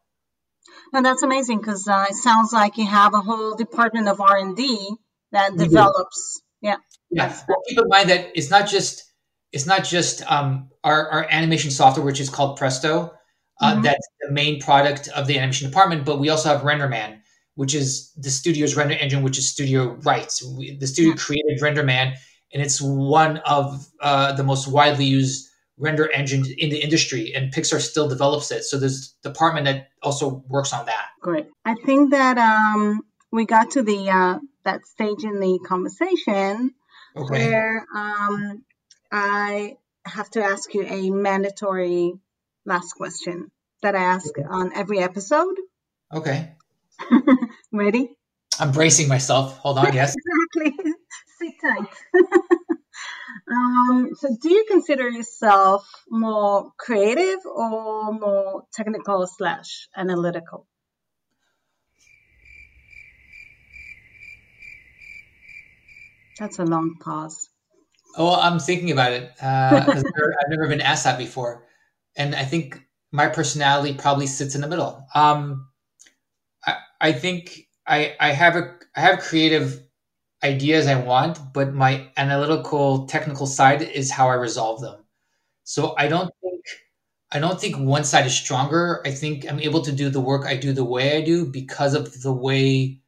And 0.93 1.05
that's 1.05 1.23
amazing 1.23 1.59
because 1.59 1.87
uh, 1.87 2.05
it 2.09 2.15
sounds 2.15 2.53
like 2.53 2.77
you 2.77 2.85
have 2.85 3.13
a 3.13 3.19
whole 3.21 3.55
department 3.55 4.07
of 4.07 4.21
R 4.21 4.37
and 4.37 4.55
D 4.55 4.95
that 5.31 5.53
We 5.53 5.57
do. 5.59 5.65
develops. 5.65 6.41
Yeah. 6.61 6.77
Yeah. 7.09 7.35
Well, 7.47 7.57
keep 7.67 7.77
in 7.77 7.87
mind 7.87 8.09
that 8.09 8.31
it's 8.35 8.49
not 8.49 8.67
just 8.67 9.03
it's 9.51 9.65
not 9.65 9.83
just 9.83 10.29
um, 10.29 10.69
our, 10.83 11.09
our 11.09 11.27
animation 11.29 11.71
software, 11.71 12.05
which 12.05 12.19
is 12.19 12.29
called 12.29 12.57
Presto. 12.57 13.13
Uh, 13.59 13.75
Mhm. 13.75 13.83
That's 13.83 14.07
the 14.21 14.31
main 14.31 14.61
product 14.61 15.07
of 15.07 15.25
the 15.25 15.37
animation 15.37 15.69
department, 15.69 16.05
but 16.05 16.19
we 16.19 16.29
also 16.29 16.49
have 16.49 16.61
RenderMan, 16.61 17.21
which 17.57 17.73
is 17.73 18.11
the 18.13 18.29
studio's 18.29 18.75
render 18.75 18.93
engine, 18.93 19.23
which 19.23 19.39
is 19.39 19.49
Studio 19.49 19.95
Rights. 20.03 20.43
We, 20.43 20.77
the 20.77 20.85
studio 20.85 21.15
created 21.15 21.59
RenderMan, 21.59 22.15
and 22.53 22.61
it's 22.61 22.79
one 22.79 23.37
of 23.37 23.87
uh, 23.99 24.33
the 24.33 24.43
most 24.43 24.67
widely 24.67 25.05
used 25.05 25.49
render 25.75 26.07
engine 26.11 26.45
in 26.59 26.69
the 26.69 26.77
industry, 26.77 27.33
and 27.35 27.51
Pixar 27.51 27.81
still 27.81 28.07
develops 28.07 28.51
it. 28.51 28.63
So 28.63 28.77
there's 28.77 29.15
a 29.25 29.29
department 29.29 29.65
that 29.65 29.89
also 30.03 30.43
works 30.47 30.71
on 30.71 30.85
that. 30.85 31.07
Great. 31.19 31.47
I 31.65 31.73
think 31.83 32.11
that 32.11 32.37
um, 32.37 33.01
we 33.31 33.47
got 33.47 33.71
to 33.71 33.81
the 33.81 34.07
uh, 34.07 34.39
that 34.63 34.85
stage 34.85 35.23
in 35.23 35.39
the 35.39 35.59
conversation 35.65 36.75
Okay. 37.15 37.49
where 37.49 37.87
um, 37.95 38.63
I 39.11 39.77
have 40.05 40.29
to 40.31 40.43
ask 40.43 40.75
you 40.75 40.83
a 40.85 41.09
mandatory 41.09 42.13
last 42.67 42.93
question 42.93 43.49
that 43.81 43.95
I 43.95 44.03
ask 44.03 44.31
on 44.47 44.73
every 44.75 44.99
episode. 44.99 45.55
Okay. 46.13 46.51
Ready? 47.71 48.17
I'm 48.59 48.71
bracing 48.71 49.07
myself. 49.07 49.57
Hold 49.59 49.79
on. 49.79 49.93
Yes. 49.93 50.15
Exactly. 50.55 50.93
Sit 51.39 51.53
tight. 51.61 51.87
um, 53.51 54.09
so, 54.15 54.35
do 54.41 54.49
you 54.49 54.65
consider 54.67 55.07
yourself 55.09 55.87
more 56.09 56.71
creative 56.79 57.39
or 57.45 58.11
more 58.13 58.63
technical 58.73 59.27
slash 59.27 59.87
analytical? 59.95 60.65
That's 66.39 66.57
a 66.59 66.63
long 66.63 66.95
pause. 66.99 67.49
Oh, 68.15 68.33
I'm 68.33 68.59
thinking 68.59 68.91
about 68.91 69.11
it 69.11 69.31
because 69.35 70.03
I've 70.03 70.49
never 70.49 70.67
been 70.67 70.81
asked 70.81 71.03
that 71.03 71.19
before, 71.19 71.67
and 72.15 72.33
I 72.33 72.45
think 72.45 72.81
my 73.11 73.27
personality 73.27 73.93
probably 73.93 74.27
sits 74.27 74.55
in 74.55 74.61
the 74.61 74.67
middle. 74.67 75.05
Um, 75.13 75.67
I, 76.99 77.11
think 77.11 77.67
I, 77.87 78.15
I 78.19 78.31
have 78.31 78.55
a 78.55 78.75
I 78.95 79.01
have 79.01 79.19
creative 79.19 79.81
ideas 80.43 80.87
I 80.87 80.95
want, 81.01 81.39
but 81.53 81.73
my 81.73 82.09
analytical 82.17 83.07
technical 83.07 83.47
side 83.47 83.81
is 83.83 84.11
how 84.11 84.29
I 84.29 84.35
resolve 84.35 84.81
them. 84.81 85.03
So 85.65 85.95
I 85.97 86.07
don't 86.07 86.31
think 86.43 86.63
I 87.31 87.39
don't 87.39 87.59
think 87.61 87.77
one 87.77 88.03
side 88.05 88.25
is 88.27 88.35
stronger. 88.35 89.01
I 89.05 89.11
think 89.11 89.49
I'm 89.49 89.59
able 89.59 89.81
to 89.83 89.91
do 89.93 90.09
the 90.09 90.21
work 90.21 90.45
I 90.47 90.57
do 90.57 90.73
the 90.73 90.85
way 90.85 91.17
I 91.17 91.21
do 91.25 91.45
because 91.45 91.93
of 91.95 92.21
the 92.23 92.33
way 92.33 93.01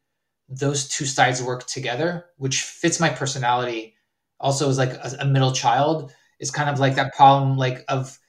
those 0.50 0.90
two 0.90 1.06
sides 1.06 1.44
work 1.44 1.68
together, 1.68 2.26
which 2.38 2.62
fits 2.64 3.00
my 3.00 3.10
personality. 3.10 3.96
Also, 4.40 4.70
as 4.70 4.78
like 4.80 4.94
a, 4.94 5.18
a 5.22 5.26
middle 5.26 5.54
child, 5.54 6.14
It's 6.40 6.52
kind 6.52 6.70
of 6.70 6.80
like 6.80 6.96
that 6.96 7.16
problem, 7.16 7.58
like 7.58 7.86
of 7.90 8.20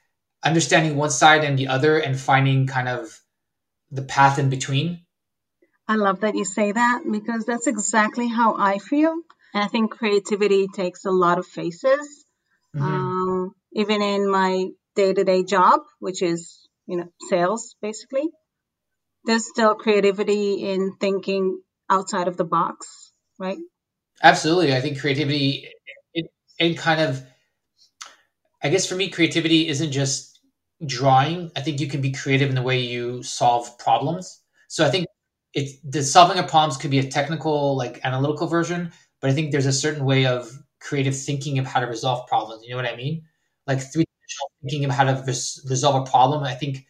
understanding 0.44 0.96
one 0.96 1.10
side 1.10 1.44
and 1.44 1.58
the 1.58 1.68
other, 1.68 1.98
and 1.98 2.18
finding 2.20 2.66
kind 2.68 2.88
of 2.88 3.20
the 3.92 4.02
path 4.02 4.38
in 4.38 4.50
between. 4.50 5.00
I 5.90 5.96
love 5.96 6.20
that 6.20 6.36
you 6.36 6.44
say 6.44 6.70
that 6.70 7.02
because 7.10 7.44
that's 7.46 7.66
exactly 7.66 8.28
how 8.28 8.54
I 8.56 8.78
feel. 8.78 9.10
And 9.52 9.64
I 9.64 9.66
think 9.66 9.90
creativity 9.90 10.68
takes 10.68 11.04
a 11.04 11.10
lot 11.10 11.38
of 11.38 11.46
faces. 11.46 12.26
Mhm. 12.76 12.84
Um, 12.84 13.54
even 13.72 14.00
in 14.00 14.30
my 14.30 14.68
day 14.94 15.12
to 15.12 15.24
day 15.24 15.42
job, 15.42 15.80
which 15.98 16.22
is, 16.22 16.68
you 16.86 16.96
know, 16.96 17.08
sales 17.28 17.74
basically, 17.82 18.30
there's 19.24 19.48
still 19.48 19.74
creativity 19.74 20.62
in 20.62 20.94
thinking 21.00 21.60
outside 21.88 22.28
of 22.28 22.36
the 22.36 22.44
box, 22.44 23.12
right? 23.40 23.58
Absolutely, 24.22 24.72
I 24.76 24.80
think 24.80 25.00
creativity 25.00 25.68
it, 26.14 26.30
it 26.60 26.78
kind 26.78 27.00
of 27.00 27.20
I 28.62 28.68
guess 28.68 28.86
for 28.86 28.94
me 28.94 29.08
creativity 29.10 29.66
isn't 29.66 29.90
just 29.90 30.38
drawing. 30.86 31.50
I 31.56 31.62
think 31.62 31.80
you 31.80 31.88
can 31.88 32.00
be 32.00 32.12
creative 32.12 32.48
in 32.48 32.54
the 32.54 32.62
way 32.62 32.78
you 32.78 33.24
solve 33.24 33.76
problems. 33.78 34.40
So 34.68 34.86
I 34.86 34.90
think 34.90 35.06
it's 35.54 35.78
the 35.80 36.02
solving 36.02 36.38
of 36.38 36.48
problems 36.48 36.76
could 36.76 36.90
be 36.90 36.98
a 36.98 37.10
technical 37.10 37.76
like 37.76 38.00
analytical 38.04 38.46
version, 38.46 38.92
but 39.20 39.30
I 39.30 39.34
think 39.34 39.50
there's 39.50 39.66
a 39.66 39.72
certain 39.72 40.04
way 40.04 40.26
of 40.26 40.50
creative 40.78 41.16
thinking 41.16 41.58
of 41.58 41.66
how 41.66 41.80
to 41.80 41.86
resolve 41.86 42.26
problems. 42.28 42.62
You 42.64 42.70
know 42.70 42.76
what 42.76 42.86
I 42.86 42.96
mean? 42.96 43.22
Like 43.66 43.80
three 43.80 44.04
dimensional 44.04 44.50
thinking 44.62 44.84
of 44.84 44.90
how 44.90 45.04
to 45.04 45.24
res- 45.26 45.64
resolve 45.68 46.06
a 46.06 46.10
problem. 46.10 46.44
I 46.44 46.54
think 46.54 46.86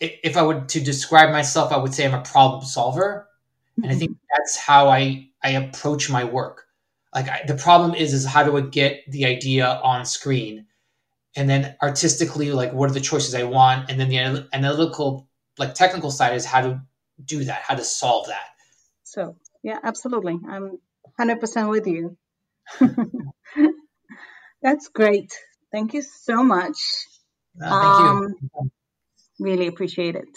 if 0.00 0.36
I 0.36 0.42
would 0.42 0.68
to 0.70 0.80
describe 0.80 1.30
myself, 1.30 1.72
I 1.72 1.76
would 1.76 1.94
say 1.94 2.06
I'm 2.06 2.14
a 2.14 2.22
problem 2.22 2.64
solver 2.64 3.28
and 3.76 3.86
I 3.86 3.90
mm-hmm. 3.90 3.98
think 3.98 4.16
that's 4.36 4.56
how 4.56 4.88
I 4.88 5.28
I 5.42 5.50
approach 5.50 6.10
my 6.10 6.24
work. 6.24 6.66
Like 7.14 7.28
I, 7.28 7.42
the 7.46 7.54
problem 7.54 7.94
is 7.94 8.12
is 8.12 8.24
how 8.24 8.42
do 8.42 8.56
I 8.56 8.62
get 8.62 9.02
the 9.10 9.26
idea 9.26 9.80
on 9.82 10.04
screen, 10.04 10.66
and 11.36 11.48
then 11.48 11.76
artistically, 11.82 12.52
like 12.52 12.72
what 12.72 12.90
are 12.90 12.94
the 12.94 13.00
choices 13.00 13.34
I 13.34 13.44
want, 13.44 13.90
and 13.90 14.00
then 14.00 14.08
the 14.08 14.48
analytical, 14.52 15.28
like 15.58 15.74
technical 15.74 16.10
side 16.10 16.34
is 16.34 16.44
how 16.44 16.62
to 16.62 16.82
do 17.24 17.44
that, 17.44 17.62
how 17.62 17.74
to 17.74 17.84
solve 17.84 18.28
that. 18.28 18.46
So, 19.04 19.36
yeah, 19.62 19.78
absolutely. 19.82 20.38
I'm 20.48 20.78
100% 21.18 21.70
with 21.70 21.86
you. 21.86 22.16
That's 24.62 24.88
great. 24.88 25.32
Thank 25.72 25.94
you 25.94 26.02
so 26.02 26.42
much. 26.42 26.78
Uh, 27.62 27.80
thank 27.80 27.98
you. 27.98 28.06
Um, 28.06 28.70
Really 29.38 29.66
appreciate 29.66 30.14
it. 30.14 30.28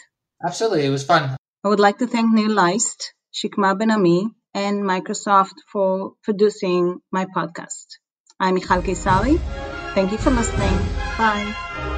Absolutely, 0.43 0.85
it 0.85 0.89
was 0.89 1.03
fun. 1.03 1.37
I 1.63 1.67
would 1.67 1.79
like 1.79 1.99
to 1.99 2.07
thank 2.07 2.33
Neil 2.33 2.49
Leist, 2.49 3.13
Shikma 3.33 3.77
Ben-Ami, 3.77 4.29
and 4.53 4.83
Microsoft 4.83 5.55
for 5.71 6.13
producing 6.23 6.99
my 7.11 7.25
podcast. 7.25 7.85
I'm 8.39 8.55
Michal 8.55 8.81
Kesari. 8.81 9.37
Thank 9.93 10.11
you 10.11 10.17
for 10.17 10.31
listening. 10.31 10.75
Bye. 11.17 11.93